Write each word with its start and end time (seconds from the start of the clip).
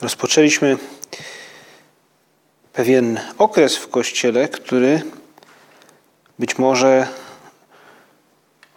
Rozpoczęliśmy 0.00 0.78
pewien 2.72 3.20
okres 3.38 3.76
w 3.76 3.88
Kościele, 3.88 4.48
który 4.48 5.02
być 6.38 6.58
może 6.58 7.08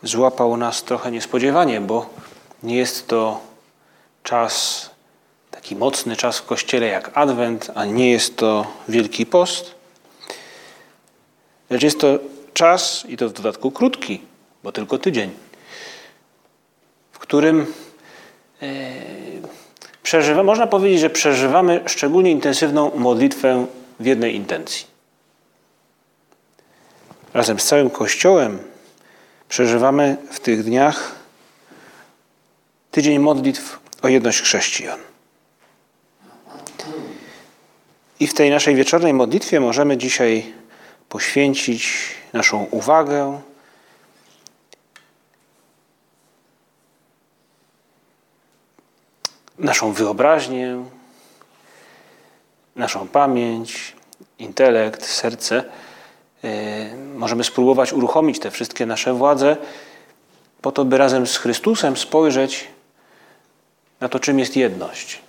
złapał 0.04 0.58
nas 0.58 0.84
trochę 0.84 1.12
niespodziewanie, 1.12 1.82
bo 1.82 2.10
nie 2.64 2.78
jest 2.78 3.08
to 3.08 3.42
czas, 4.24 4.90
taki 5.52 5.76
mocny 5.76 6.16
czas 6.16 6.38
w 6.38 6.46
Kościele 6.46 6.88
jak 6.88 7.18
Adwent, 7.18 7.72
a 7.76 7.86
nie 7.86 8.12
jest 8.12 8.38
to 8.38 8.68
Wielki 8.88 9.26
Post. 9.26 9.76
Lecz 11.70 11.84
jest 11.84 12.00
to 12.00 12.20
czas, 12.54 13.06
i 13.08 13.18
to 13.18 13.30
w 13.30 13.34
dodatku 13.34 13.72
krótki, 13.72 14.22
bo 14.64 14.72
tylko 14.72 14.98
tydzień, 14.98 15.32
w 17.12 17.20
którym 17.20 17.74
e, 18.62 18.66
przeżywa, 20.04 20.44
można 20.44 20.68
powiedzieć, 20.68 21.00
że 21.00 21.10
przeżywamy 21.10 21.84
szczególnie 21.86 22.32
intensywną 22.32 22.92
modlitwę 22.96 23.66
w 24.00 24.06
jednej 24.06 24.36
intencji. 24.36 24.86
Razem 27.34 27.60
z 27.60 27.66
całym 27.66 27.90
Kościołem 27.90 28.60
przeżywamy 29.50 30.18
w 30.32 30.40
tych 30.40 30.64
dniach 30.64 31.16
tydzień 32.92 33.20
modlitw 33.20 33.80
o 34.02 34.08
jedność 34.08 34.42
chrześcijan. 34.42 35.00
I 38.20 38.28
w 38.28 38.34
tej 38.34 38.50
naszej 38.50 38.76
wieczornej 38.76 39.14
modlitwie 39.14 39.60
możemy 39.60 39.98
dzisiaj 39.98 40.54
poświęcić 41.10 41.98
naszą 42.34 42.68
uwagę 42.72 43.42
naszą 49.60 49.94
wyobraźnię, 49.94 50.86
naszą 52.76 53.08
pamięć, 53.08 53.96
intelekt, 54.40 55.06
serce. 55.06 55.64
E, 56.44 56.96
możemy 56.96 57.44
spróbować 57.44 57.94
uruchomić 57.94 58.40
te 58.40 58.52
wszystkie 58.52 58.86
nasze 58.86 59.14
władze, 59.14 59.58
po 60.62 60.72
to, 60.72 60.86
by 60.86 60.98
razem 60.98 61.28
z 61.28 61.38
Chrystusem 61.38 61.98
spojrzeć 61.98 62.68
na 64.00 64.10
to, 64.10 64.20
czym 64.20 64.40
jest 64.40 64.56
jedność. 64.56 65.22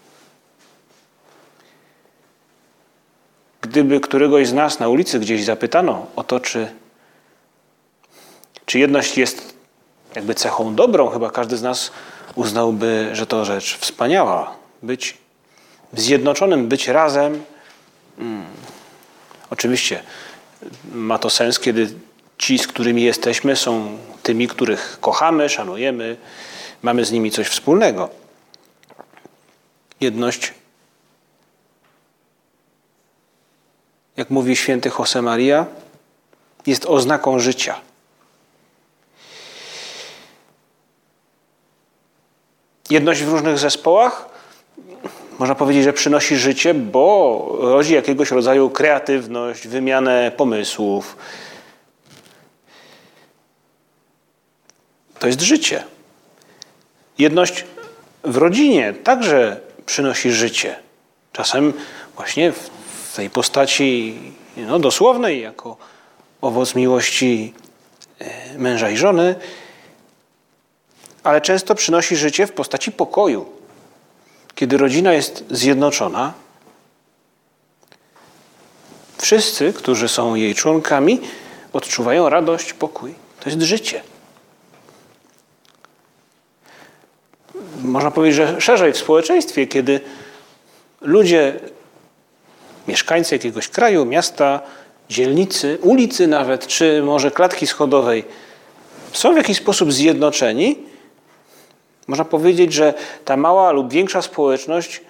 Gdyby 3.60 4.00
któregoś 4.00 4.48
z 4.48 4.52
nas 4.52 4.80
na 4.80 4.88
ulicy 4.88 5.20
gdzieś 5.20 5.44
zapytano 5.44 6.06
o 6.16 6.24
to, 6.24 6.40
czy, 6.40 6.72
czy 8.66 8.78
jedność 8.78 9.18
jest 9.18 9.54
jakby 10.14 10.34
cechą 10.34 10.74
dobrą, 10.74 11.08
chyba 11.08 11.30
każdy 11.30 11.56
z 11.56 11.62
nas 11.62 11.90
uznałby, 12.34 13.10
że 13.12 13.26
to 13.26 13.44
rzecz 13.44 13.78
wspaniała. 13.78 14.54
Być 14.82 15.18
zjednoczonym, 15.92 16.68
być 16.68 16.88
razem. 16.88 17.44
Hmm. 18.16 18.46
Oczywiście 19.50 20.02
ma 20.92 21.18
to 21.18 21.30
sens, 21.30 21.58
kiedy 21.58 21.94
ci, 22.38 22.58
z 22.58 22.66
którymi 22.66 23.02
jesteśmy, 23.02 23.56
są 23.56 23.98
tymi, 24.22 24.48
których 24.48 24.98
kochamy, 25.00 25.48
szanujemy, 25.48 26.16
mamy 26.82 27.04
z 27.04 27.12
nimi 27.12 27.30
coś 27.30 27.48
wspólnego. 27.48 28.10
Jedność, 30.00 30.54
jak 34.16 34.30
mówi 34.30 34.56
święty 34.56 34.90
Josemaria, 34.98 35.66
jest 36.66 36.86
oznaką 36.86 37.38
życia. 37.38 37.80
Jedność 42.90 43.22
w 43.22 43.28
różnych 43.28 43.58
zespołach 43.58 44.28
można 45.38 45.54
powiedzieć, 45.54 45.84
że 45.84 45.92
przynosi 45.92 46.36
życie, 46.36 46.74
bo 46.74 47.56
rodzi 47.60 47.94
jakiegoś 47.94 48.30
rodzaju 48.30 48.70
kreatywność, 48.70 49.68
wymianę 49.68 50.32
pomysłów. 50.36 51.16
To 55.18 55.26
jest 55.26 55.40
życie. 55.40 55.84
Jedność 57.18 57.64
w 58.24 58.36
rodzinie 58.36 58.94
także 59.04 59.60
przynosi 59.86 60.32
życie. 60.32 60.76
Czasem 61.32 61.72
właśnie 62.16 62.52
w 62.52 63.16
tej 63.16 63.30
postaci 63.30 64.18
no, 64.56 64.78
dosłownej, 64.78 65.40
jako 65.40 65.76
owoc 66.40 66.74
miłości 66.74 67.54
e, 68.18 68.58
męża 68.58 68.90
i 68.90 68.96
żony, 68.96 69.34
ale 71.24 71.40
często 71.40 71.74
przynosi 71.74 72.16
życie 72.16 72.46
w 72.46 72.52
postaci 72.52 72.92
pokoju. 72.92 73.46
Kiedy 74.54 74.76
rodzina 74.76 75.12
jest 75.12 75.44
zjednoczona, 75.50 76.32
wszyscy, 79.18 79.72
którzy 79.72 80.08
są 80.08 80.34
jej 80.34 80.54
członkami, 80.54 81.20
odczuwają 81.72 82.28
radość, 82.28 82.72
pokój. 82.72 83.14
To 83.40 83.50
jest 83.50 83.62
życie. 83.62 84.02
Można 87.82 88.10
powiedzieć, 88.10 88.36
że 88.36 88.60
szerzej 88.60 88.92
w 88.92 88.98
społeczeństwie, 88.98 89.66
kiedy 89.66 90.00
ludzie, 91.00 91.60
mieszkańcy 92.88 93.34
jakiegoś 93.34 93.68
kraju, 93.68 94.04
miasta, 94.04 94.60
dzielnicy, 95.08 95.78
ulicy 95.82 96.26
nawet, 96.26 96.66
czy 96.66 97.02
może 97.02 97.30
klatki 97.30 97.66
schodowej, 97.66 98.24
są 99.12 99.34
w 99.34 99.36
jakiś 99.36 99.56
sposób 99.56 99.92
zjednoczeni, 99.92 100.89
można 102.10 102.24
powiedzieć, 102.24 102.72
że 102.72 102.94
ta 103.24 103.36
mała 103.36 103.72
lub 103.72 103.92
większa 103.92 104.22
społeczność 104.22 105.00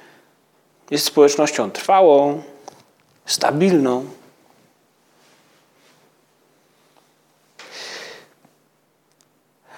jest 0.91 1.05
społecznością 1.05 1.71
trwałą, 1.71 2.43
stabilną. 3.27 4.05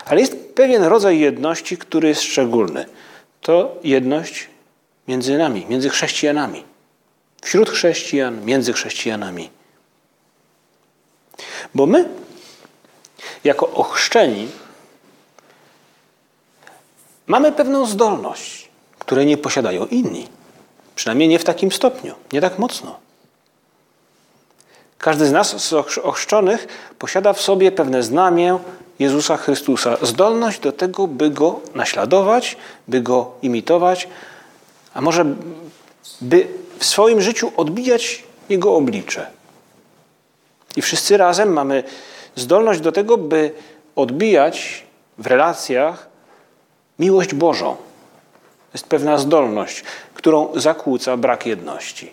Ale 0.05 0.21
jest 0.21 0.55
pewien 0.55 0.83
rodzaj 0.83 1.19
jedności, 1.19 1.79
który 1.79 2.09
jest 2.09 2.23
szczególny. 2.23 2.87
To 3.41 3.77
jedność 3.85 4.49
między 5.09 5.39
nami, 5.39 5.67
między 5.69 5.91
chrześcijanami. 5.91 6.65
Wśród 7.43 7.71
chrześcijan, 7.71 8.45
między 8.45 8.73
chrześcijanami. 8.73 9.51
Bo 11.75 11.87
my, 11.87 12.09
jako 13.45 13.71
ochrzczeni, 13.71 14.49
Mamy 17.33 17.53
pewną 17.53 17.87
zdolność, 17.87 18.69
której 18.99 19.27
nie 19.27 19.37
posiadają 19.37 19.87
inni. 19.87 20.29
Przynajmniej 20.95 21.29
nie 21.29 21.39
w 21.39 21.45
takim 21.45 21.73
stopniu, 21.73 22.15
nie 22.33 22.41
tak 22.41 22.59
mocno. 22.59 22.99
Każdy 24.99 25.27
z 25.27 25.33
nas, 25.33 25.65
z 25.65 25.73
ochrzczonych, 25.99 26.67
posiada 26.99 27.33
w 27.33 27.41
sobie 27.41 27.73
pewne 27.73 28.03
znamię 28.03 28.59
Jezusa 28.99 29.37
Chrystusa. 29.37 29.97
Zdolność 30.03 30.61
do 30.61 30.73
tego, 30.73 31.07
by 31.07 31.31
Go 31.31 31.61
naśladować, 31.75 32.57
by 32.89 33.01
Go 33.01 33.31
imitować, 33.43 34.09
a 34.95 35.01
może 35.01 35.25
by 36.21 36.49
w 36.79 36.85
swoim 36.85 37.21
życiu 37.21 37.53
odbijać 37.57 38.23
Jego 38.49 38.77
oblicze. 38.77 39.27
I 40.77 40.83
wszyscy 40.83 41.17
razem 41.17 41.53
mamy 41.53 41.85
zdolność 42.37 42.81
do 42.81 42.93
tego, 42.93 43.19
by 43.19 43.53
odbijać 43.97 44.85
w 45.19 45.27
relacjach 45.27 46.12
Miłość 47.03 47.35
Bożą 47.35 47.77
jest 48.73 48.87
pewna 48.87 49.19
zdolność, 49.19 49.85
którą 50.15 50.61
zakłóca 50.61 51.17
brak 51.17 51.47
jedności. 51.47 52.13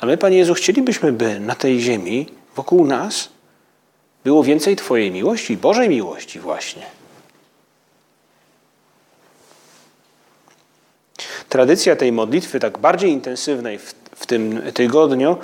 A 0.00 0.06
my, 0.06 0.16
Panie 0.16 0.36
Jezu, 0.36 0.54
chcielibyśmy, 0.54 1.12
by 1.12 1.40
na 1.40 1.54
tej 1.54 1.80
ziemi, 1.80 2.26
wokół 2.56 2.86
nas, 2.86 3.28
było 4.24 4.44
więcej 4.44 4.76
Twojej 4.76 5.10
miłości, 5.10 5.56
Bożej 5.56 5.88
miłości 5.88 6.40
właśnie. 6.40 6.82
Tradycja 11.48 11.96
tej 11.96 12.12
modlitwy, 12.12 12.60
tak 12.60 12.78
bardziej 12.78 13.10
intensywnej 13.10 13.78
w, 13.78 13.94
w 14.14 14.26
tym 14.26 14.62
tygodniu, 14.74 15.36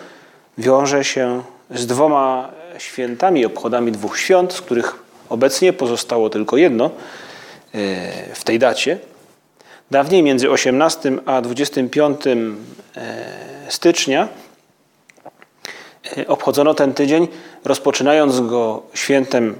wiąże 0.58 1.04
się 1.04 1.42
z 1.70 1.86
dwoma 1.86 2.50
świętami, 2.78 3.46
obchodami 3.46 3.92
dwóch 3.92 4.18
świąt, 4.18 4.52
z 4.52 4.60
których 4.60 4.94
obecnie 5.28 5.72
pozostało 5.72 6.30
tylko 6.30 6.56
jedno– 6.56 6.90
w 8.34 8.40
tej 8.44 8.58
dacie. 8.58 8.98
Dawniej 9.90 10.22
między 10.22 10.50
18 10.50 11.12
a 11.26 11.40
25 11.40 12.20
stycznia 13.68 14.28
obchodzono 16.26 16.74
ten 16.74 16.94
tydzień, 16.94 17.28
rozpoczynając 17.64 18.40
go 18.40 18.82
świętem 18.94 19.56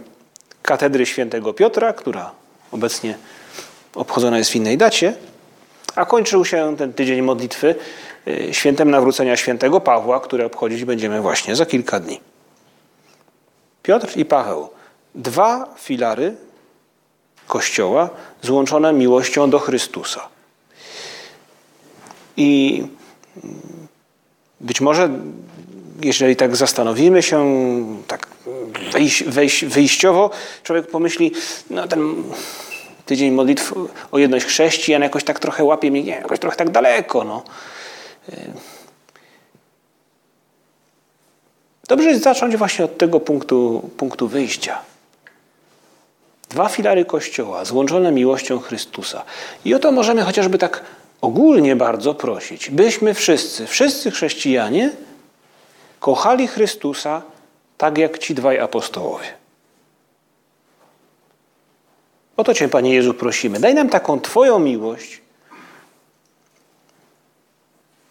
katedry 0.63 1.07
świętego 1.07 1.55
Piotra, 1.55 1.93
która 1.93 2.31
obecnie 2.73 3.15
obchodzona 3.95 4.39
jest 4.39 4.51
w 4.51 4.57
innej 4.57 4.79
dacie, 4.79 5.15
a 5.95 6.07
kończył 6.07 6.45
się 6.45 6.77
ten 6.77 6.93
tydzień 6.93 7.23
modlitwy 7.23 7.75
y, 8.29 8.55
świętem 8.55 8.91
nawrócenia 8.91 9.37
świętego 9.37 9.81
Pawła, 9.81 10.21
które 10.21 10.47
obchodzić 10.47 10.85
będziemy 10.85 11.21
właśnie 11.21 11.57
za 11.57 11.67
kilka 11.67 12.01
dni. 12.01 12.21
Piotr 13.83 14.17
i 14.17 14.25
Paweł, 14.25 14.69
dwa 15.15 15.75
filary 15.79 16.35
Kościoła 17.47 18.11
złączone 18.43 18.93
miłością 18.93 19.51
do 19.51 19.59
Chrystusa. 19.59 20.29
I 22.37 22.83
być 24.61 24.81
może, 24.81 25.11
jeżeli 26.03 26.37
tak 26.37 26.57
zastanowimy 26.57 27.23
się, 27.23 27.47
tak 28.07 28.29
wejś, 28.93 29.23
wejś, 29.23 29.65
wyjściowo, 29.65 30.31
człowiek 30.63 30.87
pomyśli, 30.87 31.33
no 31.71 31.89
ten 31.89 32.25
tydzień 33.07 33.31
modlitw 33.31 33.73
o 34.13 34.19
jedność 34.19 34.47
chrześcijan 34.47 35.03
jakoś 35.03 35.25
tak 35.25 35.39
trochę 35.39 35.65
łapie 35.65 35.91
mnie, 35.91 36.03
nie, 36.03 36.13
jakoś 36.13 36.39
trochę 36.39 36.57
tak 36.57 36.71
daleko. 36.71 37.25
No. 37.25 37.43
Dobrze 41.89 42.11
jest 42.11 42.23
zacząć 42.23 42.57
właśnie 42.57 42.85
od 42.85 42.99
tego 42.99 43.21
punktu, 43.21 43.91
punktu 43.97 44.29
wyjścia. 44.29 44.94
Dwa 46.49 46.69
filary 46.69 47.05
Kościoła, 47.05 47.65
złączone 47.65 48.13
miłością 48.13 48.59
Chrystusa. 48.59 49.25
I 49.65 49.75
o 49.75 49.79
to 49.79 49.93
możemy 49.93 50.23
chociażby 50.23 50.59
tak 50.59 50.85
ogólnie 51.21 51.77
bardzo 51.77 52.15
prosić, 52.15 52.71
byśmy 52.71 53.15
wszyscy, 53.15 53.67
wszyscy 53.67 54.11
chrześcijanie, 54.11 54.91
kochali 56.01 56.49
Chrystusa 56.49 57.23
tak 57.79 57.99
jak 57.99 58.19
ci 58.19 58.35
dwaj 58.35 58.59
apostołowie. 58.59 59.27
O 62.37 62.45
to 62.45 62.55
Cię, 62.55 62.69
Panie 62.69 62.95
Jezu, 62.95 63.15
prosimy. 63.15 63.61
Daj 63.61 63.75
nam 63.75 63.89
taką 63.89 64.21
Twoją 64.21 64.59
miłość 64.59 65.21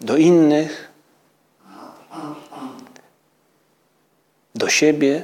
do 0.01 0.17
innych, 0.17 0.91
do 4.55 4.69
siebie, 4.69 5.23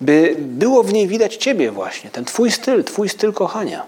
by 0.00 0.36
było 0.38 0.82
w 0.82 0.92
niej 0.92 1.08
widać 1.08 1.36
Ciebie 1.36 1.70
właśnie, 1.70 2.10
ten 2.10 2.24
Twój 2.24 2.50
styl, 2.50 2.84
Twój 2.84 3.08
styl 3.08 3.32
kochania. 3.32 3.86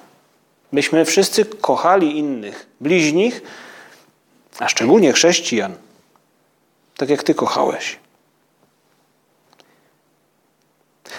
Byśmy 0.72 1.04
wszyscy 1.04 1.44
kochali 1.44 2.18
innych, 2.18 2.66
bliźnich, 2.80 3.42
a 4.58 4.68
szczególnie 4.68 5.12
chrześcijan, 5.12 5.74
tak 6.96 7.08
jak 7.10 7.22
Ty 7.22 7.34
kochałeś. 7.34 7.98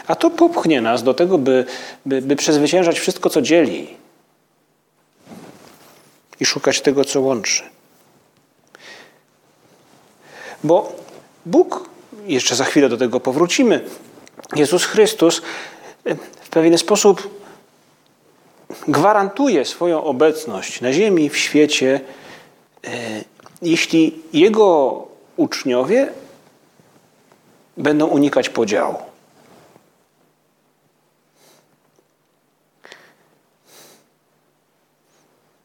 A 0.07 0.15
to 0.15 0.29
popchnie 0.29 0.81
nas 0.81 1.03
do 1.03 1.13
tego, 1.13 1.37
by, 1.37 1.65
by, 2.05 2.21
by 2.21 2.35
przezwyciężać 2.35 2.99
wszystko, 2.99 3.29
co 3.29 3.41
dzieli 3.41 3.97
i 6.39 6.45
szukać 6.45 6.81
tego, 6.81 7.05
co 7.05 7.21
łączy. 7.21 7.63
Bo 10.63 10.95
Bóg, 11.45 11.89
jeszcze 12.25 12.55
za 12.55 12.65
chwilę 12.65 12.89
do 12.89 12.97
tego 12.97 13.19
powrócimy, 13.19 13.89
Jezus 14.55 14.85
Chrystus 14.85 15.41
w 16.41 16.49
pewien 16.49 16.77
sposób 16.77 17.39
gwarantuje 18.87 19.65
swoją 19.65 20.03
obecność 20.03 20.81
na 20.81 20.93
ziemi, 20.93 21.29
w 21.29 21.37
świecie, 21.37 22.01
e, 22.83 22.89
jeśli 23.61 24.21
Jego 24.33 25.07
uczniowie 25.37 26.07
będą 27.77 28.07
unikać 28.07 28.49
podziału. 28.49 28.95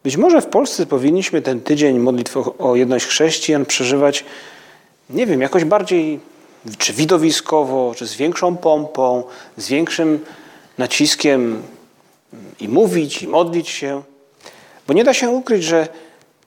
Być 0.05 0.17
może 0.17 0.41
w 0.41 0.47
Polsce 0.47 0.87
powinniśmy 0.87 1.43
ten 1.43 1.61
tydzień 1.61 1.99
modlitw 1.99 2.37
o 2.59 2.77
jedność 2.77 3.07
chrześcijan 3.07 3.67
przeżywać, 3.67 4.25
nie 5.11 5.27
wiem, 5.27 5.41
jakoś 5.41 5.65
bardziej, 5.65 6.21
czy 6.79 6.93
widowiskowo, 6.93 7.95
czy 7.97 8.07
z 8.07 8.15
większą 8.15 8.57
pompą, 8.57 9.25
z 9.57 9.69
większym 9.69 10.25
naciskiem 10.79 11.63
i 12.61 12.69
mówić, 12.69 13.23
i 13.23 13.29
modlić 13.29 13.69
się. 13.69 14.03
Bo 14.87 14.95
nie 14.95 15.05
da 15.05 15.15
się 15.15 15.31
ukryć, 15.31 15.65
że 15.65 15.89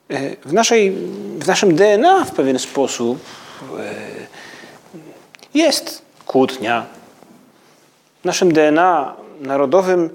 e, 0.10 0.36
w, 0.46 0.54
naszej, 0.54 0.92
w 1.40 1.48
naszym 1.48 1.75
DNA 1.75 2.25
w 2.25 2.31
pewien 2.31 2.60
sposób 2.60 3.19
e, 3.80 3.94
jest 5.54 6.02
kłótnia. 6.25 6.86
W 8.22 8.25
naszym 8.25 8.54
DNA 8.54 9.16
narodowym 9.42 10.10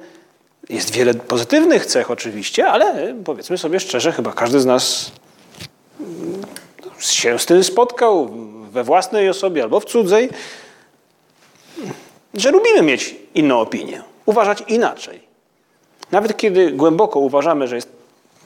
jest 0.68 0.92
wiele 0.92 1.14
pozytywnych 1.14 1.86
cech 1.86 2.10
oczywiście, 2.10 2.66
ale 2.66 3.14
powiedzmy 3.24 3.58
sobie 3.58 3.80
szczerze, 3.80 4.12
chyba 4.12 4.32
każdy 4.32 4.60
z 4.60 4.66
nas 4.66 5.12
się 7.00 7.38
z 7.38 7.46
tym 7.46 7.64
spotkał 7.64 8.30
we 8.72 8.84
własnej 8.84 9.28
osobie 9.28 9.62
albo 9.62 9.80
w 9.80 9.84
cudzej, 9.84 10.30
że 12.34 12.50
lubimy 12.50 12.82
mieć 12.82 13.16
inną 13.34 13.60
opinię, 13.60 14.02
uważać 14.26 14.64
inaczej. 14.68 15.22
Nawet 16.10 16.36
kiedy 16.36 16.70
głęboko 16.70 17.18
uważamy, 17.18 17.68
że 17.68 17.76
jest 17.76 17.88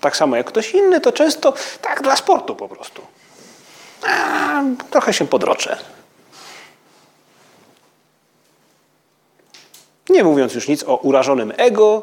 tak 0.00 0.16
samo 0.16 0.36
jak 0.36 0.46
ktoś 0.46 0.74
inny, 0.74 1.00
to 1.00 1.12
często 1.12 1.54
tak 1.82 2.02
dla 2.02 2.16
sportu 2.16 2.56
po 2.56 2.68
prostu. 2.68 3.02
A, 4.02 4.62
trochę 4.90 5.12
się 5.12 5.26
podroczę. 5.26 5.76
Nie 10.08 10.24
mówiąc 10.24 10.54
już 10.54 10.68
nic 10.68 10.84
o 10.84 10.96
urażonym 10.96 11.52
ego, 11.56 12.02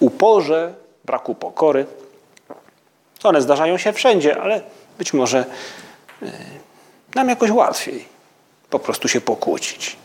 uporze, 0.00 0.74
braku 1.04 1.34
pokory. 1.34 1.86
One 3.22 3.42
zdarzają 3.42 3.78
się 3.78 3.92
wszędzie, 3.92 4.42
ale 4.42 4.60
być 4.98 5.12
może 5.12 5.44
y, 6.22 6.32
nam 7.14 7.28
jakoś 7.28 7.50
łatwiej 7.50 8.04
po 8.70 8.78
prostu 8.78 9.08
się 9.08 9.20
pokłócić. 9.20 9.96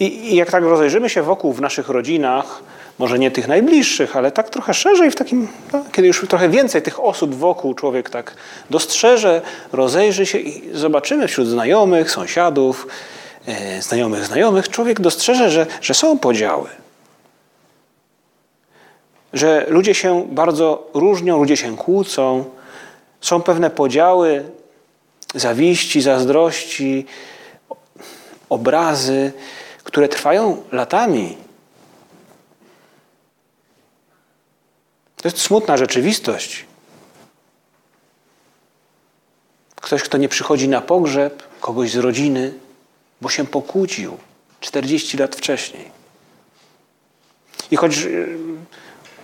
I, 0.00 0.04
I, 0.04 0.36
jak 0.36 0.50
tak 0.50 0.62
rozejrzymy 0.62 1.10
się 1.10 1.22
wokół 1.22 1.52
w 1.52 1.60
naszych 1.60 1.88
rodzinach, 1.88 2.62
może 2.98 3.18
nie 3.18 3.30
tych 3.30 3.48
najbliższych, 3.48 4.16
ale 4.16 4.32
tak 4.32 4.50
trochę 4.50 4.74
szerzej, 4.74 5.10
w 5.10 5.16
takim, 5.16 5.48
no, 5.72 5.84
kiedy 5.92 6.08
już 6.08 6.26
trochę 6.28 6.48
więcej 6.48 6.82
tych 6.82 7.00
osób 7.00 7.34
wokół 7.34 7.74
człowiek 7.74 8.10
tak 8.10 8.34
dostrzeże, 8.70 9.42
rozejrzy 9.72 10.26
się 10.26 10.38
i 10.38 10.76
zobaczymy 10.76 11.28
wśród 11.28 11.48
znajomych, 11.48 12.10
sąsiadów, 12.10 12.86
e, 13.46 13.82
znajomych, 13.82 14.24
znajomych, 14.24 14.68
człowiek 14.68 15.00
dostrzeże, 15.00 15.50
że, 15.50 15.66
że 15.80 15.94
są 15.94 16.18
podziały. 16.18 16.68
Że 19.36 19.66
ludzie 19.68 19.94
się 19.94 20.26
bardzo 20.30 20.90
różnią, 20.94 21.38
ludzie 21.38 21.56
się 21.56 21.76
kłócą, 21.76 22.44
są 23.20 23.42
pewne 23.42 23.70
podziały, 23.70 24.44
zawiści, 25.34 26.00
zazdrości, 26.00 27.06
obrazy, 28.48 29.32
które 29.84 30.08
trwają 30.08 30.62
latami. 30.72 31.36
To 35.16 35.28
jest 35.28 35.40
smutna 35.40 35.76
rzeczywistość. 35.76 36.64
Ktoś, 39.74 40.02
kto 40.02 40.18
nie 40.18 40.28
przychodzi 40.28 40.68
na 40.68 40.80
pogrzeb 40.80 41.42
kogoś 41.60 41.90
z 41.90 41.96
rodziny, 41.96 42.54
bo 43.20 43.28
się 43.28 43.46
pokłócił 43.46 44.16
40 44.60 45.16
lat 45.16 45.36
wcześniej. 45.36 45.90
I 47.70 47.76
choć 47.76 47.98
y, 47.98 48.38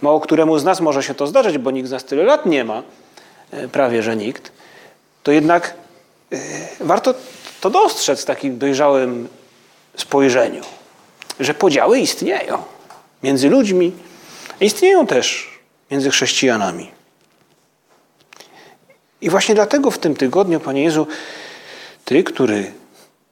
mało 0.02 0.20
któremu 0.20 0.58
z 0.58 0.64
nas 0.64 0.80
może 0.80 1.02
się 1.02 1.14
to 1.14 1.26
zdarzyć, 1.26 1.58
bo 1.58 1.70
nikt 1.70 1.88
z 1.88 1.92
nas 1.92 2.04
tyle 2.04 2.22
lat 2.22 2.46
nie 2.46 2.64
ma, 2.64 2.82
y, 3.54 3.68
prawie 3.68 4.02
że 4.02 4.16
nikt, 4.16 4.52
to 5.22 5.32
jednak 5.32 5.74
y, 6.32 6.38
warto 6.80 7.14
to 7.60 7.70
dostrzec 7.70 8.22
w 8.22 8.24
takim 8.24 8.58
dojrzałym 8.58 9.28
spojrzeniu, 9.96 10.62
że 11.40 11.54
podziały 11.54 11.98
istnieją 11.98 12.62
między 13.22 13.48
ludźmi, 13.48 13.92
istnieją 14.60 15.06
też 15.06 15.58
między 15.90 16.10
chrześcijanami. 16.10 16.90
I 19.20 19.30
właśnie 19.30 19.54
dlatego 19.54 19.90
w 19.90 19.98
tym 19.98 20.16
tygodniu, 20.16 20.60
Panie 20.60 20.82
Jezu, 20.82 21.06
Ty, 22.04 22.24
który 22.24 22.72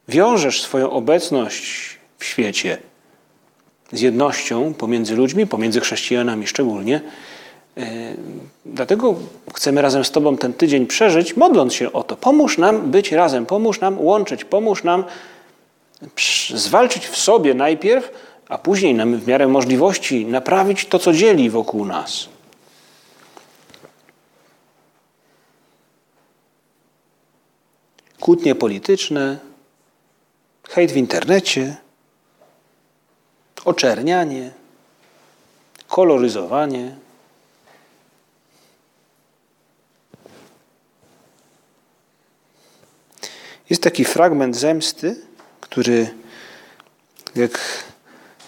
wiążesz 0.08 0.62
swoją 0.62 0.90
obecność 0.90 1.98
w 2.18 2.24
świecie 2.24 2.78
z 3.92 4.00
jednością 4.00 4.74
pomiędzy 4.74 5.16
ludźmi, 5.16 5.46
pomiędzy 5.46 5.80
chrześcijanami 5.80 6.46
szczególnie, 6.46 7.00
Dlatego 8.66 9.14
chcemy 9.54 9.82
razem 9.82 10.04
z 10.04 10.10
Tobą 10.10 10.36
ten 10.36 10.52
tydzień 10.52 10.86
przeżyć, 10.86 11.36
modląc 11.36 11.74
się 11.74 11.92
o 11.92 12.02
to. 12.02 12.16
Pomóż 12.16 12.58
nam 12.58 12.90
być 12.90 13.12
razem, 13.12 13.46
pomóż 13.46 13.80
nam 13.80 13.98
łączyć, 13.98 14.44
pomóż 14.44 14.84
nam 14.84 15.04
zwalczyć 16.54 17.06
w 17.06 17.16
sobie 17.16 17.54
najpierw, 17.54 18.12
a 18.48 18.58
później 18.58 18.96
w 19.18 19.26
miarę 19.26 19.48
możliwości 19.48 20.26
naprawić 20.26 20.86
to, 20.86 20.98
co 20.98 21.12
dzieli 21.12 21.50
wokół 21.50 21.84
nas. 21.84 22.28
Kłótnie 28.20 28.54
polityczne, 28.54 29.38
hejt 30.68 30.92
w 30.92 30.96
internecie, 30.96 31.76
oczernianie, 33.64 34.50
koloryzowanie. 35.88 36.96
Jest 43.70 43.82
taki 43.82 44.04
fragment 44.04 44.56
zemsty, 44.56 45.16
który, 45.60 46.10
jak 47.34 47.84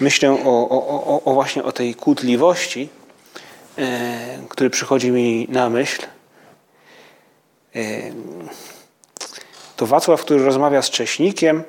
myślę 0.01 0.31
o, 0.45 0.69
o, 0.69 1.23
o, 1.25 1.35
właśnie 1.35 1.65
o 1.65 1.73
tej 1.73 1.95
kłótliwości, 1.95 2.89
e, 3.79 4.39
który 4.49 4.71
przychodzi 4.71 5.11
mi 5.11 5.47
na 5.51 5.71
myśl, 5.71 6.03
e, 7.75 8.13
to 9.77 9.87
Wacław, 9.87 10.21
który 10.21 10.45
rozmawia 10.45 10.83
z 10.83 10.91
Cześnikiem 10.91 11.65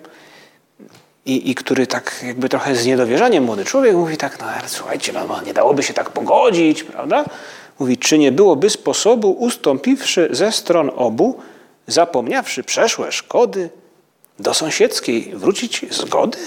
i, 1.26 1.52
i 1.52 1.56
który 1.56 1.88
tak 1.88 2.24
jakby 2.28 2.50
trochę 2.50 2.76
z 2.76 2.86
niedowierzaniem, 2.86 3.44
młody 3.44 3.66
człowiek, 3.66 3.96
mówi 3.96 4.18
tak, 4.18 4.40
no 4.40 4.46
ale 4.46 4.70
słuchajcie, 4.70 5.14
no, 5.14 5.42
nie 5.42 5.54
dałoby 5.54 5.84
się 5.84 5.94
tak 5.94 6.10
pogodzić, 6.10 6.84
prawda? 6.84 7.26
Mówi, 7.80 7.98
czy 7.98 8.18
nie 8.18 8.32
byłoby 8.32 8.70
sposobu, 8.70 9.32
ustąpiwszy 9.32 10.30
ze 10.32 10.52
stron 10.52 10.92
obu, 10.96 11.40
zapomniawszy 11.88 12.64
przeszłe 12.64 13.12
szkody, 13.12 13.70
do 14.40 14.54
sąsiedzkiej 14.54 15.32
wrócić 15.36 15.86
zgody? 15.90 16.38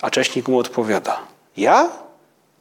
A 0.00 0.10
Cześnik 0.10 0.48
mu 0.48 0.58
odpowiada, 0.58 1.20
ja? 1.56 1.90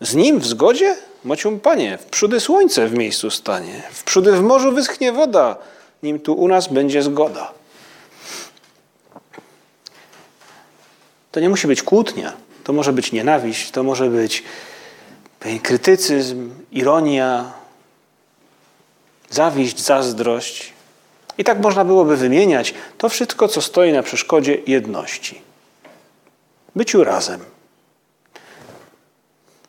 Z 0.01 0.15
nim 0.15 0.39
w 0.39 0.47
zgodzie? 0.47 0.95
Mocium 1.23 1.59
panie, 1.59 1.97
w 1.97 2.05
przódy 2.05 2.39
słońce 2.39 2.87
w 2.87 2.93
miejscu 2.93 3.31
stanie, 3.31 3.83
w 3.91 4.03
przódy 4.03 4.31
w 4.31 4.41
morzu 4.41 4.71
wyschnie 4.71 5.11
woda, 5.11 5.55
nim 6.03 6.19
tu 6.19 6.33
u 6.33 6.47
nas 6.47 6.67
będzie 6.67 7.03
zgoda. 7.03 7.60
To 11.31 11.39
nie 11.39 11.49
musi 11.49 11.67
być 11.67 11.83
kłótnia, 11.83 12.33
to 12.63 12.73
może 12.73 12.93
być 12.93 13.11
nienawiść, 13.11 13.71
to 13.71 13.83
może 13.83 14.09
być 14.09 14.43
krytycyzm, 15.63 16.49
ironia, 16.71 17.51
zawiść, 19.29 19.79
zazdrość. 19.79 20.73
I 21.37 21.43
tak 21.43 21.59
można 21.59 21.85
byłoby 21.85 22.17
wymieniać 22.17 22.73
to 22.97 23.09
wszystko, 23.09 23.47
co 23.47 23.61
stoi 23.61 23.91
na 23.91 24.03
przeszkodzie 24.03 24.57
jedności. 24.67 25.41
Byciu 26.75 27.03
razem. 27.03 27.39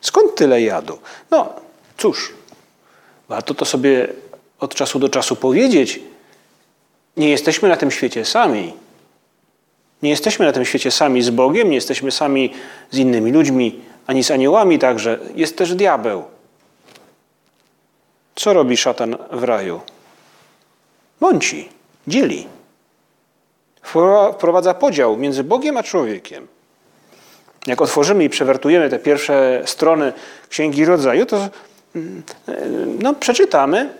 Skąd 0.00 0.34
tyle 0.34 0.62
jadu? 0.62 0.98
No, 1.30 1.54
cóż, 1.98 2.32
warto 3.28 3.54
to 3.54 3.64
sobie 3.64 4.08
od 4.58 4.74
czasu 4.74 4.98
do 4.98 5.08
czasu 5.08 5.36
powiedzieć. 5.36 6.00
Nie 7.16 7.30
jesteśmy 7.30 7.68
na 7.68 7.76
tym 7.76 7.90
świecie 7.90 8.24
sami. 8.24 8.72
Nie 10.02 10.10
jesteśmy 10.10 10.46
na 10.46 10.52
tym 10.52 10.64
świecie 10.64 10.90
sami 10.90 11.22
z 11.22 11.30
Bogiem, 11.30 11.68
nie 11.68 11.74
jesteśmy 11.74 12.10
sami 12.10 12.52
z 12.90 12.98
innymi 12.98 13.32
ludźmi, 13.32 13.80
ani 14.06 14.24
z 14.24 14.30
aniołami 14.30 14.78
także. 14.78 15.18
Jest 15.34 15.58
też 15.58 15.74
diabeł. 15.74 16.24
Co 18.34 18.52
robi 18.52 18.76
szatan 18.76 19.16
w 19.30 19.44
raju? 19.44 19.80
Mąci, 21.20 21.68
dzieli. 22.06 22.46
Wprowadza 24.32 24.74
podział 24.74 25.16
między 25.16 25.44
Bogiem 25.44 25.76
a 25.76 25.82
człowiekiem. 25.82 26.48
Jak 27.66 27.82
otworzymy 27.82 28.24
i 28.24 28.28
przewertujemy 28.28 28.90
te 28.90 28.98
pierwsze 28.98 29.62
strony 29.64 30.12
Księgi 30.48 30.84
Rodzaju, 30.84 31.26
to 31.26 31.48
mm, 31.94 32.22
no, 33.02 33.14
przeczytamy, 33.14 33.94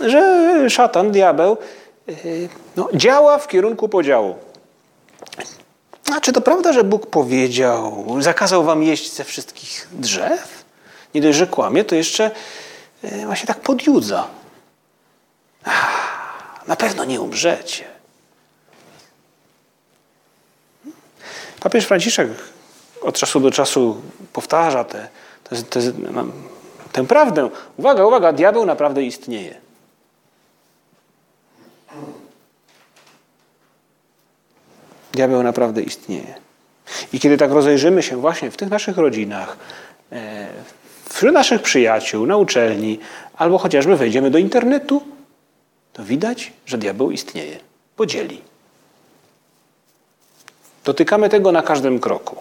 że 0.00 0.70
szatan, 0.70 1.10
diabeł 1.10 1.56
y, 2.08 2.48
no, 2.76 2.88
działa 2.94 3.38
w 3.38 3.48
kierunku 3.48 3.88
podziału. 3.88 4.34
A 6.16 6.20
czy 6.20 6.32
to 6.32 6.40
prawda, 6.40 6.72
że 6.72 6.84
Bóg 6.84 7.06
powiedział, 7.06 8.06
zakazał 8.20 8.64
wam 8.64 8.82
jeść 8.82 9.12
ze 9.12 9.24
wszystkich 9.24 9.88
drzew? 9.92 10.64
Nie 11.14 11.20
dość, 11.20 11.38
że 11.38 11.46
kłamie, 11.46 11.84
to 11.84 11.94
jeszcze 11.94 12.30
y, 13.04 13.26
właśnie 13.26 13.46
tak 13.46 13.60
podjudza. 13.60 14.28
Na 16.66 16.76
pewno 16.76 17.04
nie 17.04 17.20
umrzecie. 17.20 17.84
Papież 21.60 21.86
Franciszek 21.86 22.28
od 23.02 23.18
czasu 23.18 23.40
do 23.40 23.50
czasu 23.50 24.00
powtarza 24.32 24.84
te, 24.84 25.08
te, 25.70 25.80
no, 26.12 26.24
tę 26.92 27.06
prawdę. 27.06 27.50
Uwaga, 27.76 28.06
uwaga, 28.06 28.32
diabeł 28.32 28.66
naprawdę 28.66 29.02
istnieje. 29.02 29.60
Diabeł 35.18 35.42
naprawdę 35.42 35.82
istnieje. 35.82 36.34
I 37.12 37.20
kiedy 37.20 37.36
tak 37.36 37.50
rozejrzymy 37.50 38.02
się 38.02 38.16
właśnie 38.16 38.50
w 38.50 38.56
tych 38.56 38.70
naszych 38.70 38.96
rodzinach, 38.96 39.56
e, 40.12 40.46
wśród 41.08 41.34
naszych 41.34 41.62
przyjaciół, 41.62 42.26
na 42.26 42.36
uczelni, 42.36 42.98
albo 43.36 43.58
chociażby 43.58 43.96
wejdziemy 43.96 44.30
do 44.30 44.38
internetu, 44.38 45.02
to 45.92 46.04
widać, 46.04 46.52
że 46.66 46.78
diabeł 46.78 47.10
istnieje, 47.10 47.58
podzieli. 47.96 48.40
Dotykamy 50.84 51.28
tego 51.28 51.52
na 51.52 51.62
każdym 51.62 51.98
kroku. 51.98 52.36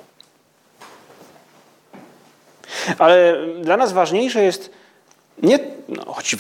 Ale 2.97 3.37
dla 3.61 3.77
nas 3.77 3.93
ważniejsze 3.93 4.43
jest 4.43 4.69
nie, 5.43 5.59
no, 5.89 6.05
choć, 6.05 6.35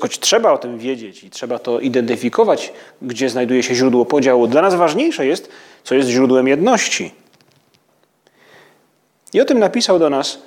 choć, 0.00 0.18
trzeba 0.18 0.52
o 0.52 0.58
tym 0.58 0.78
wiedzieć 0.78 1.24
i 1.24 1.30
trzeba 1.30 1.58
to 1.58 1.80
identyfikować, 1.80 2.72
gdzie 3.02 3.30
znajduje 3.30 3.62
się 3.62 3.74
źródło 3.74 4.04
podziału, 4.04 4.46
dla 4.46 4.62
nas 4.62 4.74
ważniejsze 4.74 5.26
jest, 5.26 5.48
co 5.84 5.94
jest 5.94 6.08
źródłem 6.08 6.48
jedności. 6.48 7.14
I 9.32 9.40
o 9.40 9.44
tym 9.44 9.58
napisał 9.58 9.98
do 9.98 10.10
nas 10.10 10.38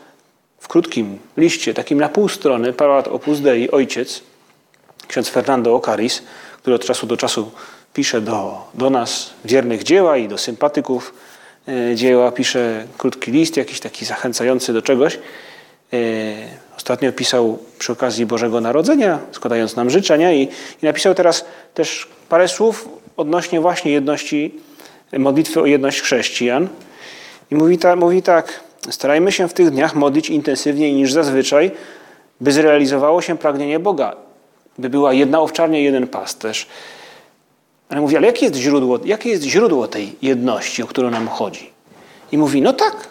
w 0.60 0.68
krótkim 0.68 1.20
liście, 1.38 1.74
takim 1.74 2.00
na 2.00 2.10
pół 2.10 2.30
strony, 2.30 2.74
Parat 2.74 3.08
Opus 3.08 3.40
Dei, 3.40 3.72
ojciec, 3.72 4.24
ksiądz 5.08 5.30
Fernando 5.30 5.76
Ocaris, 5.76 6.24
który 6.58 6.76
od 6.76 6.86
czasu 6.86 7.08
do 7.08 7.18
czasu 7.18 7.52
pisze 7.94 8.22
do, 8.22 8.66
do 8.74 8.90
nas 8.90 9.30
wiernych 9.46 9.84
dzieła 9.84 10.18
i 10.18 10.28
do 10.28 10.38
sympatyków 10.38 11.14
e, 11.68 11.96
dzieła, 11.96 12.32
pisze 12.32 12.86
krótki 12.98 13.32
list, 13.32 13.58
jakiś 13.58 13.80
taki 13.80 14.06
zachęcający 14.06 14.74
do 14.74 14.82
czegoś. 14.82 15.20
Ostatnio 16.88 17.12
pisał 17.12 17.60
przy 17.80 17.92
okazji 17.92 18.26
Bożego 18.26 18.62
Narodzenia, 18.62 19.20
składając 19.32 19.76
nam 19.76 19.90
życzenia 19.90 20.34
i, 20.34 20.42
i 20.84 20.86
napisał 20.86 21.16
teraz 21.16 21.46
też 21.74 22.08
parę 22.30 22.48
słów 22.48 22.90
odnośnie 23.18 23.62
właśnie 23.62 23.92
jedności, 23.92 24.56
modlitwy 25.18 25.62
o 25.62 25.66
jedność 25.66 26.02
chrześcijan. 26.02 26.68
I 27.52 27.56
mówi, 27.56 27.78
ta, 27.78 27.96
mówi 27.96 28.22
tak, 28.22 28.60
starajmy 28.90 29.32
się 29.32 29.48
w 29.48 29.54
tych 29.54 29.70
dniach 29.70 29.96
modlić 29.96 30.30
intensywniej 30.30 30.94
niż 30.94 31.14
zazwyczaj, 31.14 31.72
by 32.42 32.52
zrealizowało 32.52 33.22
się 33.22 33.38
pragnienie 33.38 33.80
Boga 33.80 34.16
by 34.78 34.90
była 34.90 35.14
jedna 35.14 35.40
owczarnia 35.40 35.80
jeden 35.80 36.08
pasterz. 36.08 36.68
Ale 37.90 38.02
mówi, 38.02 38.18
ale 38.18 38.28
jakie 38.28 38.46
jest 38.46 38.58
źródło, 38.58 39.00
jakie 39.06 39.30
jest 39.30 39.44
źródło 39.44 39.88
tej 39.88 40.16
jedności, 40.22 40.84
o 40.84 40.88
którą 40.88 41.10
nam 41.10 41.28
chodzi? 41.28 41.70
I 42.32 42.38
mówi, 42.38 42.62
no 42.62 42.74
tak, 42.74 43.08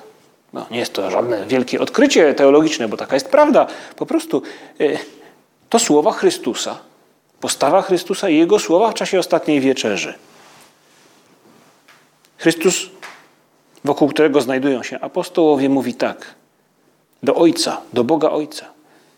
no, 0.52 0.66
nie 0.70 0.78
jest 0.78 0.92
to 0.92 1.10
żadne 1.10 1.46
wielkie 1.46 1.80
odkrycie 1.80 2.34
teologiczne, 2.34 2.88
bo 2.88 2.96
taka 2.96 3.14
jest 3.14 3.28
prawda. 3.28 3.66
Po 3.96 4.06
prostu 4.06 4.42
y, 4.80 4.98
to 5.68 5.78
słowa 5.78 6.12
Chrystusa, 6.12 6.78
postawa 7.40 7.82
Chrystusa 7.82 8.28
i 8.28 8.36
Jego 8.36 8.58
słowa 8.58 8.90
w 8.90 8.94
czasie 8.94 9.18
ostatniej 9.18 9.60
wieczerzy. 9.60 10.14
Chrystus, 12.38 12.90
wokół 13.84 14.08
którego 14.08 14.40
znajdują 14.40 14.82
się 14.82 15.00
apostołowie, 15.00 15.68
mówi 15.68 15.94
tak, 15.94 16.34
do 17.22 17.34
Ojca, 17.34 17.80
do 17.92 18.04
Boga 18.04 18.30
Ojca. 18.30 18.66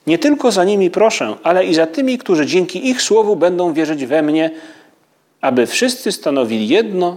Nie 0.06 0.18
tylko 0.18 0.52
za 0.52 0.64
nimi 0.64 0.90
proszę, 0.90 1.36
ale 1.42 1.64
i 1.64 1.74
za 1.74 1.86
tymi, 1.86 2.18
którzy 2.18 2.46
dzięki 2.46 2.88
ich 2.88 3.02
słowu 3.02 3.36
będą 3.36 3.72
wierzyć 3.72 4.06
we 4.06 4.22
mnie, 4.22 4.50
aby 5.40 5.66
wszyscy 5.66 6.12
stanowili 6.12 6.68
jedno, 6.68 7.16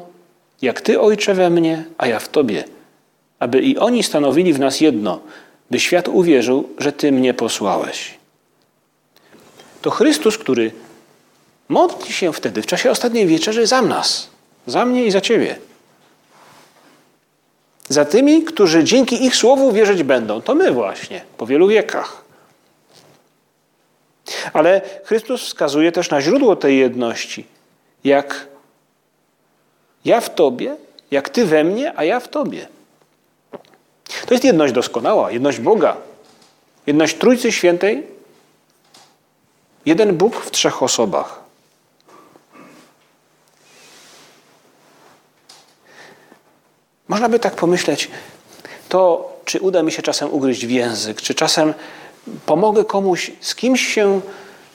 jak 0.61 0.81
Ty, 0.81 1.01
Ojcze, 1.01 1.33
we 1.33 1.49
mnie, 1.49 1.83
a 1.97 2.07
ja 2.07 2.19
w 2.19 2.29
Tobie, 2.29 2.63
aby 3.41 3.59
i 3.59 3.77
oni 3.77 4.03
stanowili 4.03 4.53
w 4.53 4.59
nas 4.59 4.81
jedno, 4.81 5.19
by 5.71 5.79
świat 5.79 6.07
uwierzył, 6.07 6.69
że 6.77 6.93
Ty 6.93 7.11
mnie 7.11 7.33
posłałeś. 7.33 8.13
To 9.81 9.89
Chrystus, 9.89 10.37
który 10.37 10.71
modli 11.69 12.13
się 12.13 12.33
wtedy, 12.33 12.61
w 12.61 12.65
czasie 12.65 12.91
ostatniej 12.91 13.27
wieczerzy, 13.27 13.67
za 13.67 13.81
nas, 13.81 14.29
za 14.67 14.85
mnie 14.85 15.05
i 15.05 15.11
za 15.11 15.21
Ciebie. 15.21 15.55
za 17.89 18.05
tymi, 18.05 18.43
którzy 18.43 18.83
dzięki 18.83 19.25
ich 19.25 19.35
słowu 19.35 19.71
wierzyć 19.71 20.03
będą. 20.03 20.41
To 20.41 20.55
my 20.55 20.71
właśnie, 20.71 21.21
po 21.37 21.45
wielu 21.45 21.67
wiekach. 21.67 22.23
Ale 24.53 24.81
Chrystus 25.03 25.41
wskazuje 25.41 25.91
też 25.91 26.09
na 26.09 26.21
źródło 26.21 26.55
tej 26.55 26.77
jedności. 26.77 27.45
Jak 28.03 28.47
ja 30.05 30.21
w 30.21 30.35
Tobie, 30.35 30.75
jak 31.11 31.29
Ty 31.29 31.45
we 31.45 31.63
mnie, 31.63 31.93
a 31.95 32.03
ja 32.03 32.19
w 32.19 32.27
Tobie. 32.27 32.67
To 34.25 34.33
jest 34.33 34.43
jedność 34.43 34.73
doskonała, 34.73 35.31
jedność 35.31 35.59
Boga, 35.59 35.97
jedność 36.87 37.17
Trójcy 37.17 37.51
Świętej, 37.51 38.07
jeden 39.85 40.17
Bóg 40.17 40.35
w 40.35 40.51
trzech 40.51 40.83
osobach. 40.83 41.41
Można 47.07 47.29
by 47.29 47.39
tak 47.39 47.55
pomyśleć, 47.55 48.11
to 48.89 49.31
czy 49.45 49.59
uda 49.59 49.83
mi 49.83 49.91
się 49.91 50.01
czasem 50.01 50.33
ugryźć 50.33 50.65
w 50.65 50.69
język, 50.69 51.21
czy 51.21 51.35
czasem 51.35 51.73
pomogę 52.45 52.85
komuś 52.85 53.31
z 53.41 53.55
kimś 53.55 53.87
się 53.93 54.21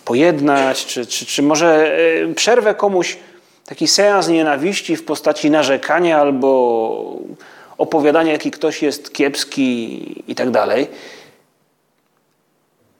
pojednać, 0.05 0.87
czy, 0.87 1.07
czy, 1.07 1.27
czy 1.27 1.43
może 1.43 1.99
e, 2.31 2.35
przerwę 2.35 2.75
komuś 2.75 3.19
taki 3.67 3.89
seans 3.89 4.29
nienawiści 4.29 4.97
w 4.97 5.05
postaci 5.05 5.51
narzekania 5.51 6.21
albo 6.21 7.17
opowiadania, 7.79 8.33
jaki 8.33 8.51
ktoś 8.51 8.83
jest 8.83 9.13
kiepski 9.13 10.25
i 10.29 10.35
tak 10.35 10.51
dalej. 10.51 10.89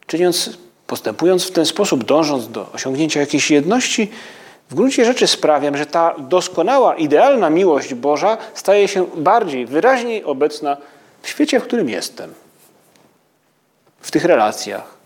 Czyniąc, 0.07 0.51
postępując 0.87 1.45
w 1.45 1.51
ten 1.51 1.67
sposób, 1.67 2.05
dążąc 2.05 2.49
do 2.49 2.73
osiągnięcia 2.73 3.21
jakiejś 3.21 3.51
jedności, 3.51 4.11
w 4.71 4.75
gruncie 4.75 5.05
rzeczy 5.05 5.27
sprawiam, 5.27 5.77
że 5.77 5.87
ta 5.87 6.15
doskonała, 6.19 6.97
idealna 6.97 7.51
miłość 7.51 7.95
Boża 7.95 8.39
staje 8.55 8.89
się 8.89 9.07
bardziej, 9.17 9.67
wyraźniej 9.67 10.25
obecna 10.25 10.77
w 11.23 11.29
świecie, 11.29 11.61
w 11.61 11.65
którym 11.65 11.89
jestem. 11.89 12.35
W 14.01 14.11
tych 14.11 14.25
relacjach. 14.25 14.97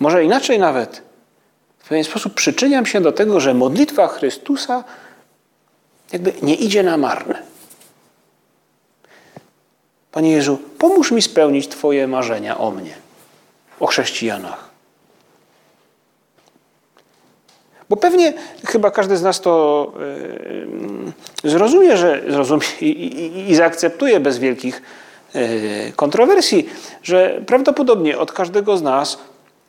Może 0.00 0.24
inaczej 0.24 0.58
nawet, 0.58 1.02
w 1.78 1.88
pewien 1.88 2.04
sposób 2.04 2.34
przyczyniam 2.34 2.86
się 2.86 3.00
do 3.00 3.12
tego, 3.12 3.40
że 3.40 3.54
modlitwa 3.54 4.08
Chrystusa 4.08 4.84
jakby 6.12 6.32
nie 6.42 6.54
idzie 6.54 6.82
na 6.82 6.96
marne. 6.96 7.42
Panie 10.16 10.30
Jezu, 10.30 10.58
pomóż 10.78 11.10
mi 11.10 11.22
spełnić 11.22 11.68
Twoje 11.68 12.06
marzenia 12.06 12.58
o 12.58 12.70
mnie, 12.70 12.94
o 13.80 13.86
chrześcijanach. 13.86 14.70
Bo 17.88 17.96
pewnie 17.96 18.32
chyba 18.66 18.90
każdy 18.90 19.16
z 19.16 19.22
nas 19.22 19.40
to 19.40 19.92
yy, 21.42 21.50
zrozumie, 21.50 21.96
że 21.96 22.22
zrozumie 22.28 22.66
i, 22.80 22.86
i, 22.86 23.50
i 23.50 23.54
zaakceptuje 23.54 24.20
bez 24.20 24.38
wielkich 24.38 24.82
yy, 25.34 25.92
kontrowersji, 25.96 26.68
że 27.02 27.40
prawdopodobnie 27.46 28.18
od 28.18 28.32
każdego 28.32 28.76
z 28.76 28.82
nas 28.82 29.18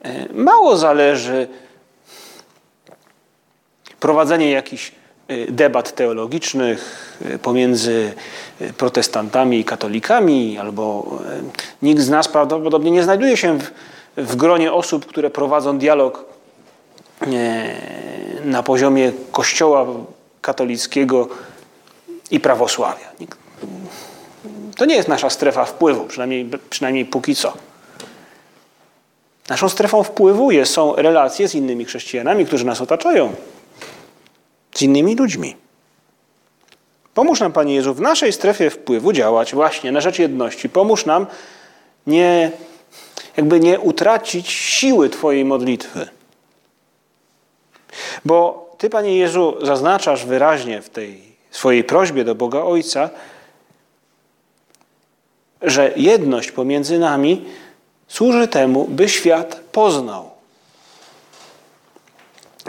yy, 0.04 0.12
mało 0.34 0.78
zależy 0.78 1.48
prowadzenie 4.00 4.52
jakichś 4.52 4.92
debat 5.50 5.96
teologicznych 5.96 7.20
pomiędzy 7.42 8.14
protestantami 8.78 9.60
i 9.60 9.64
katolikami, 9.64 10.58
albo 10.58 11.18
nikt 11.82 12.02
z 12.02 12.10
nas 12.10 12.28
prawdopodobnie 12.28 12.92
nie 12.92 13.04
znajduje 13.04 13.38
się 13.38 13.60
w, 13.60 13.72
w 14.18 14.36
gronie 14.36 14.74
osób, 14.74 15.06
które 15.06 15.30
prowadzą 15.30 15.78
dialog 15.78 16.26
na 18.46 18.64
poziomie 18.64 19.12
Kościoła 19.32 19.86
katolickiego 20.42 21.28
i 22.32 22.40
prawosławia. 22.40 23.08
To 24.76 24.86
nie 24.86 24.96
jest 24.96 25.08
nasza 25.08 25.30
strefa 25.30 25.66
wpływu, 25.66 26.06
przynajmniej, 26.06 26.50
przynajmniej 26.70 27.06
póki 27.06 27.36
co. 27.36 27.54
Naszą 29.50 29.70
strefą 29.70 30.04
wpływu 30.04 30.52
jest, 30.52 30.74
są 30.74 30.96
relacje 30.96 31.48
z 31.48 31.56
innymi 31.56 31.86
chrześcijanami, 31.86 32.46
którzy 32.46 32.66
nas 32.66 32.82
otaczają, 32.82 33.34
z 34.78 34.82
innymi 34.82 35.16
ludźmi. 35.16 35.56
Pomóż 37.14 37.40
nam, 37.40 37.54
Panie 37.54 37.76
Jezu, 37.76 37.94
w 37.94 38.02
naszej 38.02 38.34
strefie 38.34 38.70
wpływu 38.70 39.14
działać 39.14 39.54
właśnie 39.54 39.92
na 39.92 40.02
rzecz 40.02 40.20
jedności. 40.20 40.70
Pomóż 40.70 41.06
nam 41.06 41.28
nie, 42.08 42.52
jakby 43.38 43.60
nie 43.60 43.80
utracić 43.80 44.50
siły 44.50 45.10
Twojej 45.10 45.46
modlitwy. 45.46 46.08
Bo 48.26 48.70
Ty, 48.78 48.90
Panie 48.90 49.18
Jezu, 49.18 49.58
zaznaczasz 49.62 50.26
wyraźnie 50.26 50.82
w 50.82 50.90
tej 50.90 51.22
swojej 51.52 51.84
prośbie 51.84 52.24
do 52.24 52.36
Boga 52.36 52.62
Ojca, 52.62 53.10
że 55.62 55.94
jedność 55.96 56.52
pomiędzy 56.52 57.00
nami 57.00 57.46
służy 58.08 58.48
temu, 58.48 58.86
by 58.90 59.10
świat 59.10 59.60
poznał, 59.72 60.32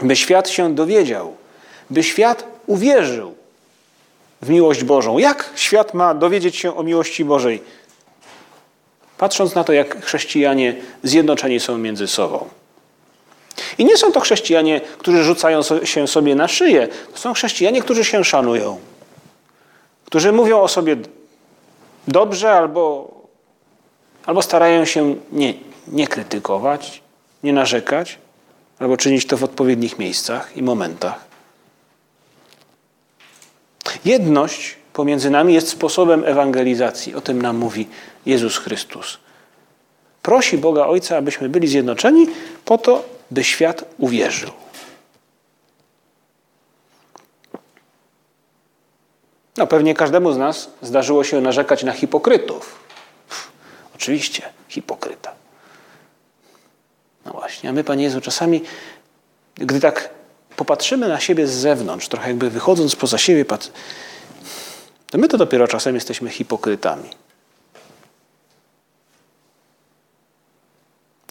by 0.03 0.15
świat 0.15 0.49
się 0.49 0.75
dowiedział, 0.75 1.38
by 1.89 2.03
świat 2.03 2.43
uwierzył 2.67 3.35
w 4.41 4.49
miłość 4.49 4.83
Bożą. 4.83 5.17
Jak 5.17 5.49
świat 5.55 5.93
ma 5.93 6.13
dowiedzieć 6.13 6.55
się 6.55 6.75
o 6.77 6.83
miłości 6.83 7.25
Bożej? 7.25 7.61
Patrząc 9.17 9.55
na 9.55 9.63
to, 9.63 9.73
jak 9.73 10.05
chrześcijanie 10.05 10.75
zjednoczeni 11.03 11.59
są 11.59 11.77
między 11.77 12.07
sobą. 12.07 12.49
I 13.77 13.85
nie 13.85 13.97
są 13.97 14.11
to 14.11 14.19
chrześcijanie, 14.19 14.81
którzy 14.97 15.23
rzucają 15.23 15.61
się 15.83 16.07
sobie 16.07 16.35
na 16.35 16.47
szyję. 16.47 16.87
To 17.13 17.19
są 17.19 17.33
chrześcijanie, 17.33 17.81
którzy 17.81 18.03
się 18.03 18.23
szanują. 18.23 18.79
Którzy 20.05 20.31
mówią 20.31 20.61
o 20.61 20.67
sobie 20.67 20.97
dobrze 22.07 22.51
albo, 22.51 23.11
albo 24.25 24.41
starają 24.41 24.85
się 24.85 25.15
nie, 25.31 25.53
nie 25.87 26.07
krytykować, 26.07 27.01
nie 27.43 27.53
narzekać, 27.53 28.17
albo 28.79 28.97
czynić 28.97 29.27
to 29.27 29.37
w 29.37 29.43
odpowiednich 29.43 29.99
miejscach 29.99 30.57
i 30.57 30.63
momentach. 30.63 31.28
Jedność 34.05 34.75
pomiędzy 34.93 35.29
nami 35.29 35.53
jest 35.53 35.67
sposobem 35.69 36.23
ewangelizacji. 36.25 37.15
O 37.15 37.21
tym 37.21 37.41
nam 37.41 37.57
mówi 37.57 37.87
Jezus 38.25 38.57
Chrystus. 38.57 39.17
Prosi 40.21 40.57
Boga 40.57 40.85
Ojca, 40.85 41.17
abyśmy 41.17 41.49
byli 41.49 41.67
zjednoczeni 41.67 42.27
po 42.65 42.77
to, 42.77 43.05
by 43.31 43.43
świat 43.43 43.85
uwierzył. 43.97 44.49
No 49.57 49.67
pewnie 49.67 49.93
każdemu 49.93 50.31
z 50.31 50.37
nas 50.37 50.69
zdarzyło 50.81 51.23
się 51.23 51.41
narzekać 51.41 51.83
na 51.83 51.91
hipokrytów. 51.91 52.79
Oczywiście, 53.95 54.41
hipokryta. 54.67 55.33
No 57.25 57.31
właśnie, 57.31 57.69
a 57.69 57.73
my, 57.73 57.83
Panie 57.83 58.03
Jezu, 58.03 58.21
czasami, 58.21 58.61
gdy 59.55 59.79
tak 59.79 60.09
popatrzymy 60.59 61.07
na 61.07 61.19
siebie 61.19 61.47
z 61.47 61.51
zewnątrz, 61.51 62.07
trochę 62.07 62.27
jakby 62.27 62.49
wychodząc 62.49 62.95
poza 62.95 63.17
siebie, 63.17 63.45
to 65.09 65.17
my 65.17 65.27
to 65.27 65.37
dopiero 65.37 65.67
czasem 65.67 65.95
jesteśmy 65.95 66.29
hipokrytami. 66.29 67.09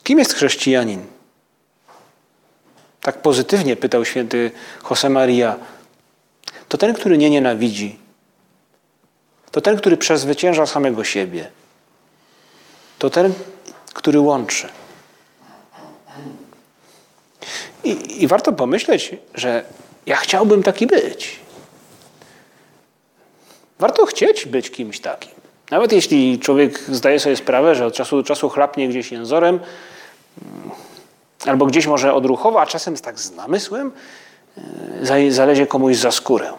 Kim 0.04 0.18
jest 0.18 0.34
chrześcijanin? 0.34 1.06
tak 3.00 3.22
pozytywnie 3.22 3.76
pytał 3.76 4.04
święty 4.04 4.50
Josemaria, 4.90 5.56
to 6.68 6.78
ten, 6.78 6.94
który 6.94 7.18
nie 7.18 7.30
nienawidzi, 7.30 7.98
to 9.50 9.60
ten, 9.60 9.76
który 9.76 9.96
przezwycięża 9.96 10.66
samego 10.66 11.04
siebie, 11.04 11.50
to 12.98 13.10
ten, 13.10 13.34
który 13.94 14.20
łączy. 14.20 14.68
I, 17.84 18.22
I, 18.22 18.26
warto 18.26 18.52
pomyśleć, 18.52 19.16
że 19.34 19.64
ja 20.06 20.16
chciałbym 20.16 20.62
taki 20.62 20.86
być. 20.86 21.40
Warto 23.78 24.06
chcieć 24.06 24.46
być 24.46 24.70
kimś 24.70 25.00
takim. 25.00 25.32
Nawet 25.70 25.92
jeśli 25.92 26.38
człowiek 26.38 26.78
zdaje 26.78 27.20
sobie 27.20 27.36
sprawę, 27.36 27.74
że 27.74 27.86
od 27.86 27.94
czasu 27.94 28.16
do 28.16 28.22
czasu 28.22 28.48
chlapnie 28.48 28.88
gdzieś 28.88 29.12
jęzorem, 29.12 29.60
albo 31.46 31.66
gdzieś 31.66 31.86
może 31.86 32.14
odruchowo, 32.14 32.60
a 32.60 32.66
czasem 32.66 32.96
tak 32.96 33.20
z 33.20 33.34
namysłem, 33.34 33.92
e, 35.10 35.30
zalezie 35.30 35.66
komuś 35.66 35.96
za 35.96 36.10
skórę. 36.10 36.52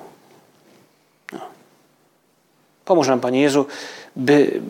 No. 1.31 1.39
Pomóż 2.85 3.07
nam, 3.07 3.19
Panie 3.19 3.41
Jezu, 3.41 3.65
by, 4.15 4.61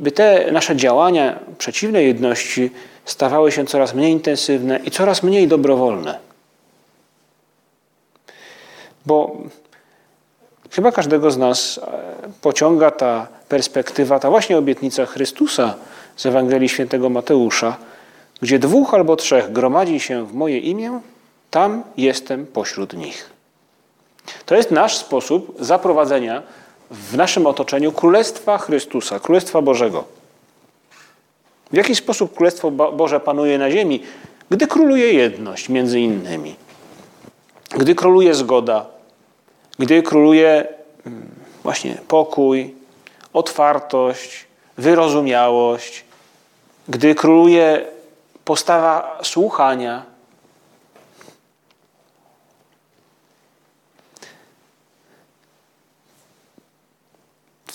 by 0.00 0.12
te 0.12 0.52
nasze 0.52 0.76
działania 0.76 1.38
przeciwnej 1.58 2.06
jedności 2.06 2.70
stawały 3.04 3.52
się 3.52 3.66
coraz 3.66 3.94
mniej 3.94 4.12
intensywne 4.12 4.80
i 4.84 4.90
coraz 4.90 5.22
mniej 5.22 5.48
dobrowolne. 5.48 6.18
Bo 9.06 9.36
chyba 10.70 10.92
każdego 10.92 11.30
z 11.30 11.38
nas 11.38 11.80
e, 11.82 12.32
pociąga 12.40 12.90
ta 12.90 13.26
perspektywa, 13.48 14.18
ta 14.18 14.30
właśnie 14.30 14.58
obietnica 14.58 15.06
Chrystusa 15.06 15.74
z 16.16 16.26
Ewangelii 16.26 16.68
Świętego 16.68 17.10
Mateusza– 17.10 17.76
gdzie 18.42 18.58
dwóch 18.58 18.94
albo 18.94 19.16
trzech 19.16 19.52
gromadzi 19.52 20.00
się 20.00 20.26
w 20.26 20.34
moje 20.34 20.58
imię, 20.58 21.00
tam 21.50 21.82
jestem 21.96 22.46
pośród 22.46 22.92
nich. 22.92 23.30
To 24.46 24.54
jest 24.54 24.70
nasz 24.70 24.96
sposób 24.96 25.56
zaprowadzenia 25.60 26.42
w 26.90 27.16
naszym 27.16 27.46
otoczeniu 27.46 27.92
Królestwa 27.92 28.58
Chrystusa, 28.58 29.20
Królestwa 29.20 29.62
Bożego. 29.62 30.04
W 31.72 31.76
jaki 31.76 31.94
sposób 31.94 32.34
Królestwo 32.34 32.70
Boże 32.70 33.20
panuje 33.20 33.58
na 33.58 33.70
ziemi? 33.70 34.02
Gdy 34.50 34.66
króluje 34.66 35.12
jedność 35.12 35.68
między 35.68 36.00
innymi, 36.00 36.54
gdy 37.70 37.94
króluje 37.94 38.34
zgoda, 38.34 38.86
gdy 39.78 40.02
króluje 40.02 40.68
mm, 41.06 41.28
właśnie 41.62 41.98
pokój, 42.08 42.74
otwartość, 43.32 44.46
wyrozumiałość, 44.78 46.04
gdy 46.88 47.14
króluje 47.14 47.86
postawa 48.44 49.18
słuchania. 49.22 50.11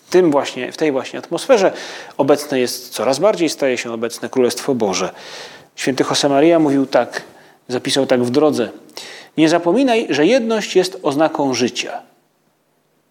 Tym 0.09 0.31
właśnie, 0.31 0.71
w 0.71 0.77
tej 0.77 0.91
właśnie 0.91 1.19
atmosferze 1.19 1.71
obecne 2.17 2.59
jest, 2.59 2.89
coraz 2.89 3.19
bardziej 3.19 3.49
staje 3.49 3.77
się 3.77 3.93
obecne 3.93 4.29
Królestwo 4.29 4.75
Boże. 4.75 5.13
Święty 5.75 6.03
Josemaria 6.09 6.59
mówił 6.59 6.85
tak, 6.85 7.23
zapisał 7.67 8.05
tak 8.05 8.23
w 8.23 8.29
drodze. 8.29 8.69
Nie 9.37 9.49
zapominaj, 9.49 10.07
że 10.09 10.25
jedność 10.25 10.75
jest 10.75 10.99
oznaką 11.03 11.53
życia. 11.53 12.01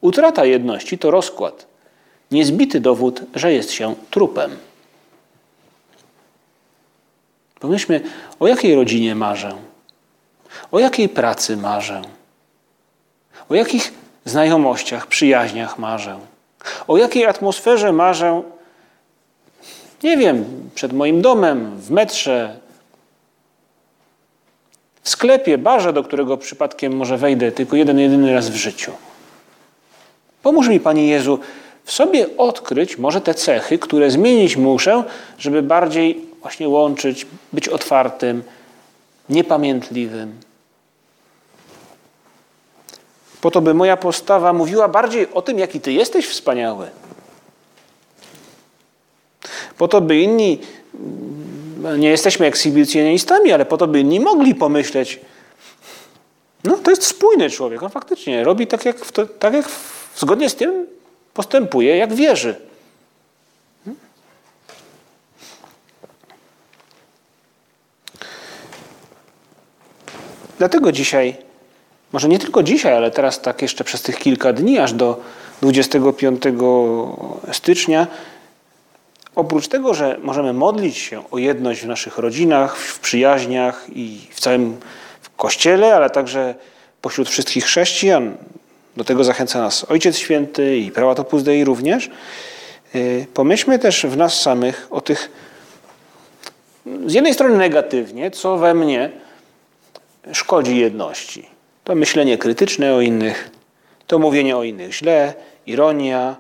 Utrata 0.01 0.45
jedności 0.45 0.99
to 0.99 1.11
rozkład. 1.11 1.67
Niezbity 2.31 2.81
dowód, 2.81 3.21
że 3.35 3.53
jest 3.53 3.71
się 3.71 3.95
trupem. 4.11 4.57
Pomyślmy, 7.61 8.01
o 8.41 8.47
jakiej 8.47 8.75
rodzinie 8.75 9.15
marzę? 9.15 9.57
O 10.73 10.79
jakiej 10.79 11.09
pracy 11.09 11.57
marzę? 11.57 12.03
O 13.49 13.55
jakich 13.55 13.93
znajomościach, 14.25 15.07
przyjaźniach 15.07 15.79
marzę? 15.79 16.19
O 16.89 16.97
jakiej 16.97 17.27
atmosferze 17.27 17.93
marzę? 17.93 18.43
Nie 20.03 20.17
wiem, 20.17 20.45
przed 20.75 20.93
moim 20.93 21.23
domem, 21.23 21.77
w 21.77 21.91
metrze, 21.91 22.57
w 25.03 25.09
sklepie, 25.09 25.59
barze, 25.59 25.93
do 25.93 26.05
którego 26.05 26.37
przypadkiem 26.37 26.97
może 26.97 27.19
wejdę 27.19 27.53
tylko 27.53 27.77
jeden, 27.77 27.99
jedyny 27.99 28.35
raz 28.35 28.49
w 28.49 28.55
życiu. 28.55 28.93
Pomóż 30.43 30.69
mi, 30.69 30.81
Panie 30.81 31.07
Jezu, 31.07 31.39
w 31.85 31.93
sobie 31.93 32.37
odkryć 32.37 32.99
może 32.99 33.21
te 33.21 33.35
cechy, 33.35 33.79
które 33.79 34.11
zmienić 34.11 34.57
muszę, 34.57 35.05
żeby 35.39 35.63
bardziej 35.63 36.27
właśnie 36.43 36.69
łączyć, 36.69 37.27
być 37.53 37.69
otwartym, 37.69 38.43
niepamiętliwym. 39.29 40.41
Po 43.47 43.51
to, 43.51 43.61
by 43.61 43.75
moja 43.75 43.97
postawa 43.97 44.53
mówiła 44.53 44.89
bardziej 44.89 45.33
o 45.33 45.43
tym, 45.43 45.59
jaki 45.59 45.81
Ty 45.81 45.93
jesteś 45.93 46.27
wspaniały. 46.27 46.91
Po 49.79 49.89
to, 49.89 50.01
by 50.01 50.19
inni, 50.19 50.61
nie 51.99 52.09
jesteśmy 52.09 52.47
ekshibicjonistami, 52.47 53.53
ale 53.53 53.65
po 53.65 53.77
to, 53.77 53.87
by 53.87 54.01
inni 54.01 54.21
mogli 54.21 54.55
pomyśleć, 54.55 55.21
no 56.65 56.77
to 56.77 56.91
jest 56.91 57.05
spójny 57.05 57.51
człowiek, 57.51 57.83
on 57.83 57.91
faktycznie 57.91 58.45
robi 58.45 58.67
tak, 58.67 58.85
jak, 58.85 59.11
to, 59.11 59.27
tak 59.27 59.55
jak 59.55 59.69
zgodnie 60.17 60.51
z 60.51 60.55
tym 60.55 60.87
postępuje, 61.35 61.97
jak 61.97 62.15
wierzy. 62.15 62.57
Dlatego 70.59 70.93
dzisiaj, 70.93 71.46
może 72.13 72.29
nie 72.29 72.39
tylko 72.39 72.63
dzisiaj, 72.63 72.97
ale 72.97 73.11
teraz 73.11 73.41
tak 73.41 73.63
jeszcze 73.63 73.85
przez 73.85 74.03
tych 74.03 74.19
kilka 74.19 74.53
dni, 74.53 74.79
aż 74.79 74.93
do 74.93 75.21
25 75.63 76.43
stycznia, 77.53 78.07
oprócz 79.35 79.69
tego, 79.69 79.95
że 79.95 80.19
możemy 80.23 80.53
modlić 80.53 80.99
się 80.99 81.31
o 81.31 81.39
jedność 81.39 81.83
w 81.83 81.87
naszych 81.87 82.19
rodzinach, 82.19 82.77
w 82.77 83.01
przyjaźniach 83.01 83.87
i 83.93 84.21
w 84.31 84.41
całym 84.41 84.77
Kościele, 85.37 85.95
ale 85.97 86.11
także 86.11 86.55
pośród 87.03 87.29
wszystkich 87.29 87.65
chrześcijan, 87.65 88.37
do 88.97 89.05
tego 89.05 89.25
zachęca 89.25 89.59
nas 89.59 89.87
Ojciec 89.89 90.19
Święty 90.19 90.77
i 90.77 90.91
prałat 90.91 91.21
Opus 91.21 91.43
Dei 91.43 91.65
również, 91.65 92.11
y, 92.95 93.27
pomyślmy 93.35 93.79
też 93.79 94.07
w 94.07 94.17
nas 94.17 94.43
samych 94.43 94.87
o 94.91 95.01
tych, 95.01 95.31
z 97.07 97.15
jednej 97.15 97.35
strony 97.35 97.57
negatywnie, 97.57 98.31
co 98.31 98.57
we 98.57 98.75
mnie 98.75 99.11
szkodzi 100.33 100.79
jedności. 100.79 101.56
To 101.87 101.95
myślenie 101.95 102.39
krytyczne 102.39 102.95
o 102.95 103.01
innych, 103.01 103.51
to 104.07 104.19
mówienie 104.19 104.57
o 104.57 104.63
innych 104.63 104.95
źle, 104.95 105.35
ironia. 105.67 106.37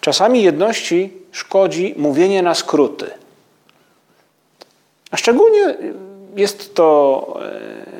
Czasami 0.00 0.42
jedności 0.42 1.12
szkodzi 1.32 1.94
mówienie 1.96 2.42
na 2.42 2.54
skróty. 2.54 3.10
A 5.10 5.16
szczególnie 5.16 5.76
jest 6.36 6.74
to 6.74 7.40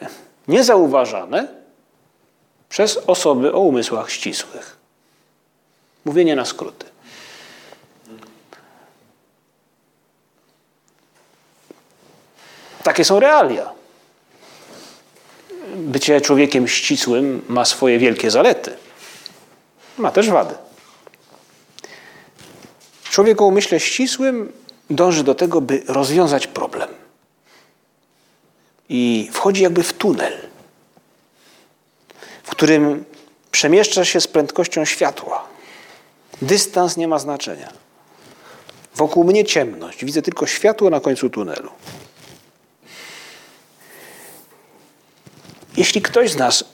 e, 0.02 0.08
niezauważane 0.48 1.48
przez 2.68 2.96
osoby 3.06 3.52
o 3.52 3.60
umysłach 3.60 4.10
ścisłych. 4.10 4.76
Mówienie 6.04 6.36
na 6.36 6.44
skróty. 6.44 6.86
Takie 12.82 13.04
są 13.04 13.20
realia 13.20 13.76
bycie 15.86 16.20
człowiekiem 16.20 16.68
ścisłym 16.68 17.42
ma 17.48 17.64
swoje 17.64 17.98
wielkie 17.98 18.30
zalety. 18.30 18.76
Ma 19.98 20.10
też 20.10 20.30
wady. 20.30 20.54
Człowiek 23.10 23.42
o 23.42 23.46
umyśle 23.46 23.80
ścisłym 23.80 24.52
dąży 24.90 25.24
do 25.24 25.34
tego, 25.34 25.60
by 25.60 25.82
rozwiązać 25.88 26.46
problem. 26.46 26.88
I 28.88 29.28
wchodzi 29.32 29.62
jakby 29.62 29.82
w 29.82 29.92
tunel, 29.92 30.32
w 32.42 32.50
którym 32.50 33.04
przemieszcza 33.50 34.04
się 34.04 34.20
z 34.20 34.28
prędkością 34.28 34.84
światła. 34.84 35.44
Dystans 36.42 36.96
nie 36.96 37.08
ma 37.08 37.18
znaczenia. 37.18 37.72
Wokół 38.94 39.24
mnie 39.24 39.44
ciemność, 39.44 40.04
widzę 40.04 40.22
tylko 40.22 40.46
światło 40.46 40.90
na 40.90 41.00
końcu 41.00 41.30
tunelu. 41.30 41.70
Jeśli 45.76 46.02
ktoś 46.02 46.30
z 46.30 46.36
nas 46.36 46.64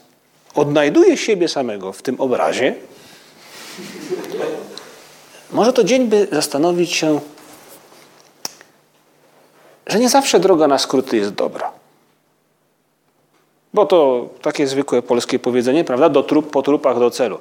odnajduje 0.55 1.17
siebie 1.17 1.47
samego 1.47 1.93
w 1.93 2.01
tym 2.01 2.21
obrazie, 2.21 2.75
może 5.51 5.73
to 5.73 5.83
dzień, 5.83 6.07
by 6.07 6.27
zastanowić 6.31 6.91
się, 6.91 7.19
że 9.87 9.99
nie 9.99 10.09
zawsze 10.09 10.39
droga 10.39 10.67
na 10.67 10.77
skróty 10.77 11.17
jest 11.17 11.31
dobra. 11.31 11.71
Bo 13.73 13.85
to 13.85 14.29
takie 14.41 14.67
zwykłe 14.67 15.01
polskie 15.01 15.39
powiedzenie, 15.39 15.83
prawda? 15.83 16.09
Do 16.09 16.23
trup, 16.23 16.51
po 16.51 16.61
trupach 16.61 16.99
do 16.99 17.11
celu. 17.11 17.37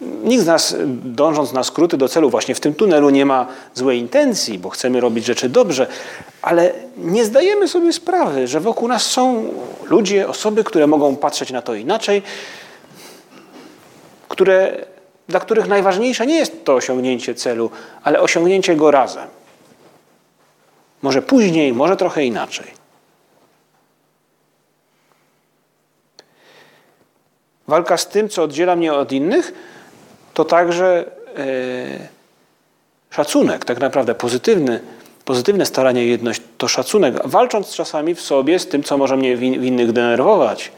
Nikt 0.00 0.42
z 0.42 0.46
nas, 0.46 0.76
dążąc 1.04 1.52
na 1.52 1.64
skróty 1.64 1.96
do 1.96 2.08
celu, 2.08 2.30
właśnie 2.30 2.54
w 2.54 2.60
tym 2.60 2.74
tunelu, 2.74 3.10
nie 3.10 3.26
ma 3.26 3.46
złej 3.74 3.98
intencji, 3.98 4.58
bo 4.58 4.70
chcemy 4.70 5.00
robić 5.00 5.24
rzeczy 5.24 5.48
dobrze, 5.48 5.86
ale 6.42 6.72
nie 6.96 7.24
zdajemy 7.24 7.68
sobie 7.68 7.92
sprawy, 7.92 8.46
że 8.46 8.60
wokół 8.60 8.88
nas 8.88 9.02
są 9.02 9.52
ludzie, 9.84 10.28
osoby, 10.28 10.64
które 10.64 10.86
mogą 10.86 11.16
patrzeć 11.16 11.50
na 11.50 11.62
to 11.62 11.74
inaczej, 11.74 12.22
które, 14.28 14.86
dla 15.28 15.40
których 15.40 15.68
najważniejsze 15.68 16.26
nie 16.26 16.36
jest 16.36 16.64
to 16.64 16.74
osiągnięcie 16.74 17.34
celu, 17.34 17.70
ale 18.02 18.20
osiągnięcie 18.20 18.76
go 18.76 18.90
razem. 18.90 19.28
Może 21.02 21.22
później, 21.22 21.72
może 21.72 21.96
trochę 21.96 22.24
inaczej. 22.24 22.66
Walka 27.68 27.96
z 27.96 28.08
tym, 28.08 28.28
co 28.28 28.42
oddziela 28.42 28.76
mnie 28.76 28.94
od 28.94 29.12
innych, 29.12 29.52
to 30.36 30.44
także 30.44 31.04
e, 31.36 32.08
szacunek, 33.10 33.64
tak 33.64 33.80
naprawdę 33.80 34.14
pozytywny, 34.14 34.80
pozytywne 35.24 35.66
staranie 35.66 36.06
jedność, 36.06 36.42
to 36.58 36.68
szacunek, 36.68 37.14
walcząc 37.24 37.74
czasami 37.74 38.14
w 38.14 38.20
sobie 38.20 38.58
z 38.58 38.68
tym, 38.68 38.82
co 38.82 38.98
może 38.98 39.16
mnie 39.16 39.36
w 39.36 39.42
innych 39.42 39.92
denerwować. 39.92 40.72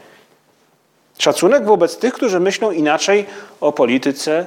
Szacunek 1.17 1.65
wobec 1.65 1.97
tych, 1.97 2.13
którzy 2.13 2.39
myślą 2.39 2.71
inaczej 2.71 3.25
o 3.61 3.71
polityce, 3.71 4.45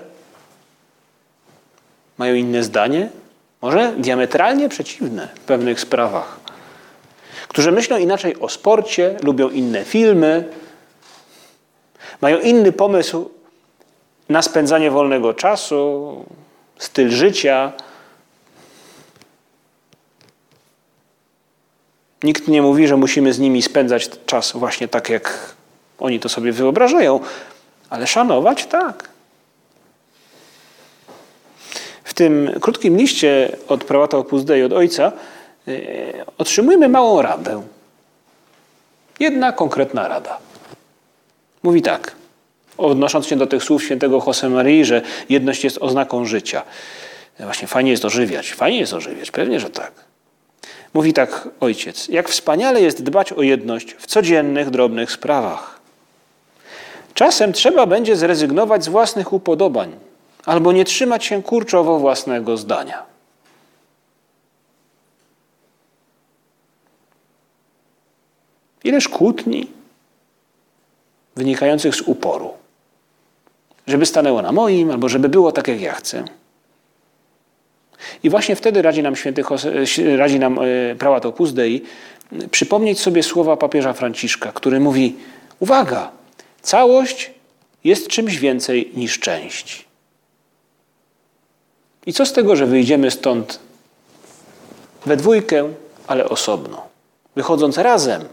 mają 2.19 2.35
inne 2.35 2.63
zdanie, 2.63 3.09
może 3.63 3.93
diametralnie 3.97 4.69
przeciwne 4.69 5.29
w 5.35 5.41
pewnych 5.41 5.81
sprawach, 5.81 6.41
którzy 7.49 7.73
myślą 7.73 7.97
inaczej 7.97 8.41
o 8.41 8.49
sporcie, 8.49 9.17
lubią 9.23 9.49
inne 9.49 9.85
filmy, 9.85 10.49
mają 12.21 12.41
inny 12.41 12.73
pomysł 12.73 13.31
na 14.29 14.43
spędzanie 14.43 14.91
wolnego 14.91 15.35
czasu, 15.35 16.25
styl 16.79 17.11
życia. 17.11 17.73
Nikt 22.23 22.49
nie 22.49 22.63
mówi, 22.63 22.89
że 22.89 22.97
musimy 22.97 23.33
z 23.33 23.39
nimi 23.39 23.63
spędzać 23.63 24.11
czas 24.27 24.53
właśnie 24.53 24.89
tak, 24.89 25.09
jak 25.09 25.55
oni 25.99 26.21
to 26.21 26.29
sobie 26.29 26.53
wyobrażają, 26.53 27.21
ale 27.91 28.07
szanować 28.07 28.67
tak. 28.67 29.09
W 32.05 32.15
tym 32.15 32.51
krótkim 32.61 32.97
liście 32.97 33.57
od 33.69 33.85
prałata 33.85 34.19
Opus 34.19 34.45
Dei, 34.45 34.63
od 34.63 34.73
ojca, 34.73 35.13
yy, 35.67 36.25
otrzymujemy 36.39 36.89
małą 36.89 37.23
radę. 37.23 37.63
Jedna 39.21 39.53
konkretna 39.53 40.09
rada. 40.09 40.39
Mówi 41.63 41.83
tak, 41.83 42.15
odnosząc 42.83 43.27
się 43.27 43.37
do 43.37 43.47
tych 43.47 43.65
słów 43.65 43.85
świętego 43.85 44.23
Josemarii, 44.27 44.85
że 44.85 45.03
jedność 45.29 45.65
jest 45.65 45.79
oznaką 45.81 46.25
życia. 46.25 46.63
Właśnie 47.41 47.69
fajnie 47.69 47.91
jest 47.91 48.05
ożywiać. 48.05 48.53
Fajnie 48.53 48.79
jest 48.79 48.93
ożywiać, 48.93 49.31
pewnie, 49.31 49.61
że 49.61 49.71
tak. 49.71 49.93
Mówi 50.95 51.13
tak 51.13 51.49
ojciec. 51.61 52.09
Jak 52.09 52.29
wspaniale 52.29 52.81
jest 52.81 53.03
dbać 53.03 53.33
o 53.33 53.43
jedność 53.43 53.95
w 53.99 54.07
codziennych, 54.07 54.71
drobnych 54.71 55.13
sprawach. 55.13 55.81
Czasem 57.15 57.53
trzeba 57.53 57.87
będzie 57.87 58.17
zrezygnować 58.17 58.85
z 58.85 58.89
własnych 58.89 59.33
upodobań 59.33 59.93
albo 60.47 60.73
nie 60.73 60.85
trzymać 60.85 61.25
się 61.25 61.43
kurczowo 61.43 61.99
własnego 61.99 62.57
zdania. 62.57 63.03
Ileż 68.85 69.09
kłótni 69.09 69.67
wynikających 71.37 71.95
z 71.95 72.01
uporu. 72.01 72.62
Żeby 73.87 74.07
stanęło 74.07 74.43
na 74.43 74.53
moim, 74.53 74.91
albo 74.91 75.09
żeby 75.09 75.29
było 75.29 75.53
tak, 75.53 75.69
jak 75.69 75.81
ja 75.81 75.93
chcę. 75.95 76.25
I 78.23 78.31
właśnie 78.31 78.57
wtedy 78.57 78.83
radzi 78.83 79.03
nam 79.03 79.17
święty 79.17 79.43
radzi 80.17 80.39
nam 80.39 80.59
e, 80.59 80.95
prałat 80.95 81.27
Opus 81.27 81.53
Dei 81.53 81.83
przypomnieć 82.51 83.01
sobie 83.01 83.23
słowa 83.23 83.57
papieża 83.57 83.93
Franciszka, 83.93 84.53
który 84.53 84.81
mówi: 84.81 85.17
Uwaga, 85.61 86.11
całość 86.63 87.31
jest 87.85 88.09
czymś 88.09 88.39
więcej 88.39 88.93
niż 88.95 89.19
część. 89.19 89.85
I 92.07 92.13
co 92.13 92.27
z 92.27 92.33
tego, 92.33 92.57
że 92.57 92.67
wyjdziemy 92.67 93.11
stąd 93.11 93.59
we 95.07 95.17
dwójkę, 95.17 95.73
ale 96.07 96.29
osobno, 96.29 96.83
wychodząc 97.37 97.79
razem? 97.79 98.25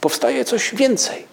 Powstaje 0.00 0.44
coś 0.44 0.74
więcej. 0.74 1.26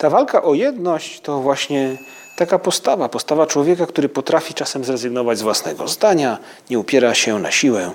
Ta 0.00 0.10
walka 0.10 0.42
o 0.42 0.54
jedność 0.54 1.20
to 1.20 1.40
właśnie 1.40 1.96
taka 2.36 2.58
postawa, 2.58 3.08
postawa 3.08 3.46
człowieka, 3.46 3.86
który 3.86 4.08
potrafi 4.08 4.54
czasem 4.54 4.84
zrezygnować 4.84 5.38
z 5.38 5.42
własnego 5.42 5.88
zdania, 5.88 6.38
nie 6.70 6.78
upiera 6.78 7.14
się 7.14 7.38
na 7.38 7.50
siłę, 7.50 7.90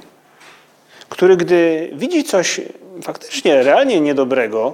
który 1.09 1.37
gdy 1.37 1.89
widzi 1.93 2.23
coś 2.23 2.61
faktycznie 3.03 3.63
realnie 3.63 4.01
niedobrego, 4.01 4.73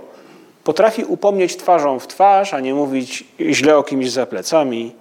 potrafi 0.64 1.04
upomnieć 1.04 1.58
twarzą 1.58 2.00
w 2.00 2.08
twarz, 2.08 2.54
a 2.54 2.60
nie 2.60 2.74
mówić 2.74 3.24
źle 3.40 3.78
o 3.78 3.84
kimś 3.84 4.12
za 4.12 4.26
plecami. 4.26 4.96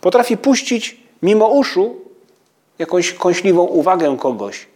Potrafi 0.00 0.36
puścić 0.36 0.96
mimo 1.22 1.48
uszu 1.48 1.96
jakąś 2.78 3.12
kąśliwą 3.12 3.62
uwagę 3.62 4.16
kogoś, 4.20 4.66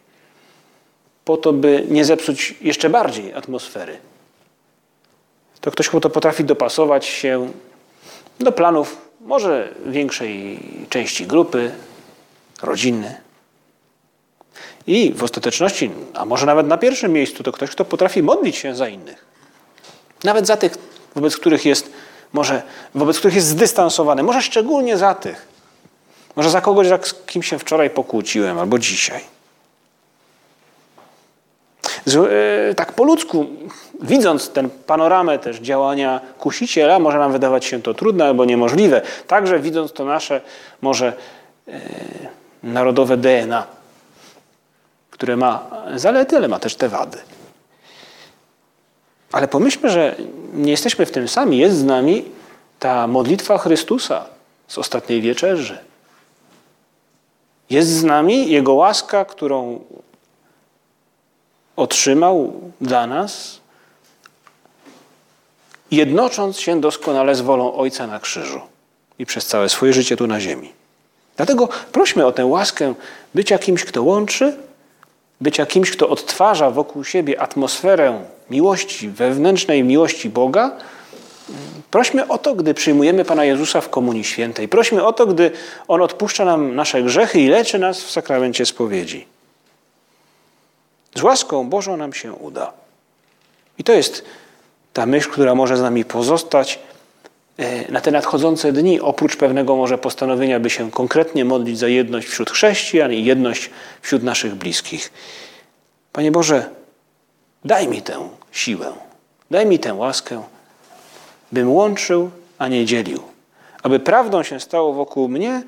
po 1.24 1.36
to, 1.36 1.52
by 1.52 1.86
nie 1.88 2.04
zepsuć 2.04 2.54
jeszcze 2.60 2.90
bardziej 2.90 3.34
atmosfery 3.34 4.10
to 5.60 5.70
ktoś, 5.70 5.88
kto 5.88 6.10
potrafi 6.10 6.44
dopasować 6.44 7.06
się 7.06 7.52
do 8.40 8.52
planów 8.52 8.96
może 9.20 9.74
większej 9.86 10.60
części 10.88 11.26
grupy, 11.26 11.72
rodziny. 12.62 13.20
I 14.86 15.12
w 15.12 15.22
ostateczności, 15.24 15.90
a 16.14 16.24
może 16.24 16.46
nawet 16.46 16.66
na 16.66 16.78
pierwszym 16.78 17.12
miejscu, 17.12 17.42
to 17.42 17.52
ktoś, 17.52 17.70
kto 17.70 17.84
potrafi 17.84 18.22
modlić 18.22 18.56
się 18.56 18.74
za 18.74 18.88
innych. 18.88 19.24
Nawet 20.24 20.46
za 20.46 20.56
tych, 20.56 20.72
wobec 21.14 21.36
których 21.36 21.64
jest, 21.64 21.90
może, 22.32 22.62
wobec 22.94 23.18
których 23.18 23.34
jest 23.34 23.46
zdystansowany, 23.46 24.22
może 24.22 24.42
szczególnie 24.42 24.96
za 24.96 25.14
tych. 25.14 25.48
Może 26.36 26.50
za 26.50 26.60
kogoś, 26.60 26.86
z 26.86 27.14
kim 27.26 27.42
się 27.42 27.58
wczoraj 27.58 27.90
pokłóciłem, 27.90 28.58
albo 28.58 28.78
dzisiaj. 28.78 29.20
E, 32.06 32.74
tak 32.74 32.92
po 32.92 33.04
ludzku, 33.04 33.46
widząc 34.02 34.50
tę 34.50 34.68
panoramę 34.86 35.38
też 35.38 35.56
działania 35.56 36.20
kusiciela, 36.38 36.98
może 36.98 37.18
nam 37.18 37.32
wydawać 37.32 37.64
się 37.64 37.82
to 37.82 37.94
trudne 37.94 38.24
albo 38.24 38.44
niemożliwe. 38.44 39.02
Także 39.26 39.58
widząc 39.58 39.92
to 39.92 40.04
nasze 40.04 40.40
może 40.82 41.12
e, 41.68 41.80
narodowe 42.62 43.16
DNA, 43.16 43.66
które 45.10 45.36
ma 45.36 45.70
zalety, 45.94 46.36
ale 46.36 46.48
ma 46.48 46.58
też 46.58 46.74
te 46.74 46.88
wady. 46.88 47.18
Ale 49.32 49.48
pomyślmy, 49.48 49.90
że 49.90 50.16
nie 50.54 50.70
jesteśmy 50.70 51.06
w 51.06 51.10
tym 51.10 51.28
sami. 51.28 51.58
Jest 51.58 51.76
z 51.76 51.84
nami 51.84 52.24
ta 52.78 53.06
modlitwa 53.06 53.58
Chrystusa 53.58 54.24
z 54.68 54.78
ostatniej 54.78 55.20
wieczerzy. 55.20 55.78
Jest 57.70 57.90
z 57.90 58.04
nami 58.04 58.50
Jego 58.50 58.74
łaska, 58.74 59.24
którą 59.24 59.80
otrzymał 61.80 62.52
dla 62.80 63.06
nas, 63.06 63.60
jednocząc 65.90 66.60
się 66.60 66.80
doskonale 66.80 67.34
z 67.34 67.40
wolą 67.40 67.74
Ojca 67.74 68.06
na 68.06 68.20
krzyżu 68.20 68.60
i 69.18 69.26
przez 69.26 69.46
całe 69.46 69.68
swoje 69.68 69.92
życie 69.92 70.16
tu 70.16 70.26
na 70.26 70.40
ziemi. 70.40 70.72
Dlatego 71.36 71.68
prośmy 71.92 72.26
o 72.26 72.32
tę 72.32 72.46
łaskę 72.46 72.94
bycia 73.34 73.58
kimś, 73.58 73.84
kto 73.84 74.02
łączy, 74.02 74.56
bycia 75.40 75.66
kimś, 75.66 75.90
kto 75.90 76.08
odtwarza 76.08 76.70
wokół 76.70 77.04
siebie 77.04 77.40
atmosferę 77.40 78.24
miłości, 78.50 79.08
wewnętrznej 79.08 79.84
miłości 79.84 80.30
Boga. 80.30 80.76
Prośmy 81.90 82.28
o 82.28 82.38
to, 82.38 82.54
gdy 82.54 82.74
przyjmujemy 82.74 83.24
Pana 83.24 83.44
Jezusa 83.44 83.80
w 83.80 83.88
Komunii 83.88 84.24
Świętej. 84.24 84.68
Prośmy 84.68 85.04
o 85.04 85.12
to, 85.12 85.26
gdy 85.26 85.50
On 85.88 86.02
odpuszcza 86.02 86.44
nam 86.44 86.74
nasze 86.74 87.02
grzechy 87.02 87.40
i 87.40 87.48
leczy 87.48 87.78
nas 87.78 88.02
w 88.02 88.10
sakramencie 88.10 88.66
spowiedzi. 88.66 89.26
Z 91.14 91.22
łaską 91.22 91.68
Bożą 91.68 91.96
nam 91.96 92.12
się 92.12 92.32
uda. 92.32 92.72
I 93.78 93.84
to 93.84 93.92
jest 93.92 94.24
ta 94.92 95.06
myśl, 95.06 95.30
która 95.30 95.54
może 95.54 95.76
z 95.76 95.82
nami 95.82 96.04
pozostać 96.04 96.78
e, 97.56 97.92
na 97.92 98.00
te 98.00 98.10
nadchodzące 98.10 98.72
dni, 98.72 99.00
oprócz 99.00 99.36
pewnego 99.36 99.76
może 99.76 99.98
postanowienia, 99.98 100.60
by 100.60 100.70
się 100.70 100.90
konkretnie 100.90 101.44
modlić 101.44 101.78
za 101.78 101.88
jedność 101.88 102.28
wśród 102.28 102.50
chrześcijan 102.50 103.12
i 103.12 103.24
jedność 103.24 103.70
wśród 104.02 104.22
naszych 104.22 104.54
bliskich. 104.54 105.12
Panie 106.12 106.32
Boże, 106.32 106.70
daj 107.64 107.88
mi 107.88 108.02
tę 108.02 108.28
siłę, 108.52 108.92
daj 109.50 109.66
mi 109.66 109.78
tę 109.78 109.94
łaskę, 109.94 110.42
bym 111.52 111.72
łączył, 111.72 112.30
a 112.58 112.68
nie 112.68 112.84
dzielił. 112.84 113.22
Aby 113.82 114.00
prawdą 114.00 114.42
się 114.42 114.60
stało 114.60 114.92
wokół 114.92 115.28
mnie 115.28 115.62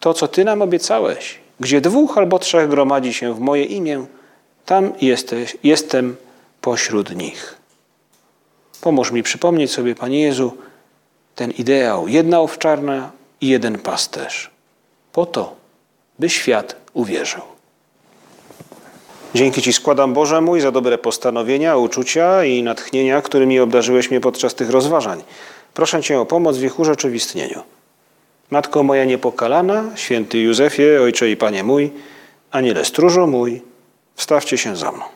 to, 0.00 0.14
co 0.14 0.28
Ty 0.28 0.44
nam 0.44 0.62
obiecałeś. 0.62 1.38
Gdzie 1.60 1.80
dwóch 1.80 2.18
albo 2.18 2.38
trzech 2.38 2.68
gromadzi 2.68 3.14
się 3.14 3.34
w 3.34 3.40
moje 3.40 3.64
imię, 3.64 4.06
tam 4.66 4.92
jesteś, 5.00 5.56
jestem 5.62 6.16
pośród 6.60 7.16
nich. 7.16 7.56
Pomóż 8.80 9.10
mi 9.10 9.22
przypomnieć 9.22 9.72
sobie, 9.72 9.94
Panie 9.94 10.22
Jezu, 10.22 10.56
ten 11.34 11.50
ideał. 11.50 12.08
Jedna 12.08 12.40
owczarna 12.40 13.10
i 13.40 13.48
jeden 13.48 13.78
pasterz. 13.78 14.50
Po 15.12 15.26
to, 15.26 15.56
by 16.18 16.28
świat 16.30 16.76
uwierzył. 16.92 17.42
Dzięki 19.34 19.62
Ci 19.62 19.72
składam, 19.72 20.14
Boże 20.14 20.40
mój, 20.40 20.60
za 20.60 20.72
dobre 20.72 20.98
postanowienia, 20.98 21.76
uczucia 21.76 22.44
i 22.44 22.62
natchnienia, 22.62 23.22
którymi 23.22 23.60
obdarzyłeś 23.60 24.10
mnie 24.10 24.20
podczas 24.20 24.54
tych 24.54 24.70
rozważań. 24.70 25.22
Proszę 25.74 26.02
Cię 26.02 26.20
o 26.20 26.26
pomoc 26.26 26.56
w 26.56 26.64
ich 26.64 26.78
urzeczywistnieniu. 26.78 27.62
Matko 28.50 28.82
moja 28.82 29.04
niepokalana, 29.04 29.84
święty 29.94 30.38
Józefie, 30.38 30.96
Ojcze 31.02 31.30
i 31.30 31.36
Panie 31.36 31.64
mój, 31.64 31.90
aniele 32.50 32.84
stróżo 32.84 33.26
mój, 33.26 33.62
Wstawcie 34.16 34.58
się 34.58 34.76
za 34.76 34.92
mną. 34.92 35.15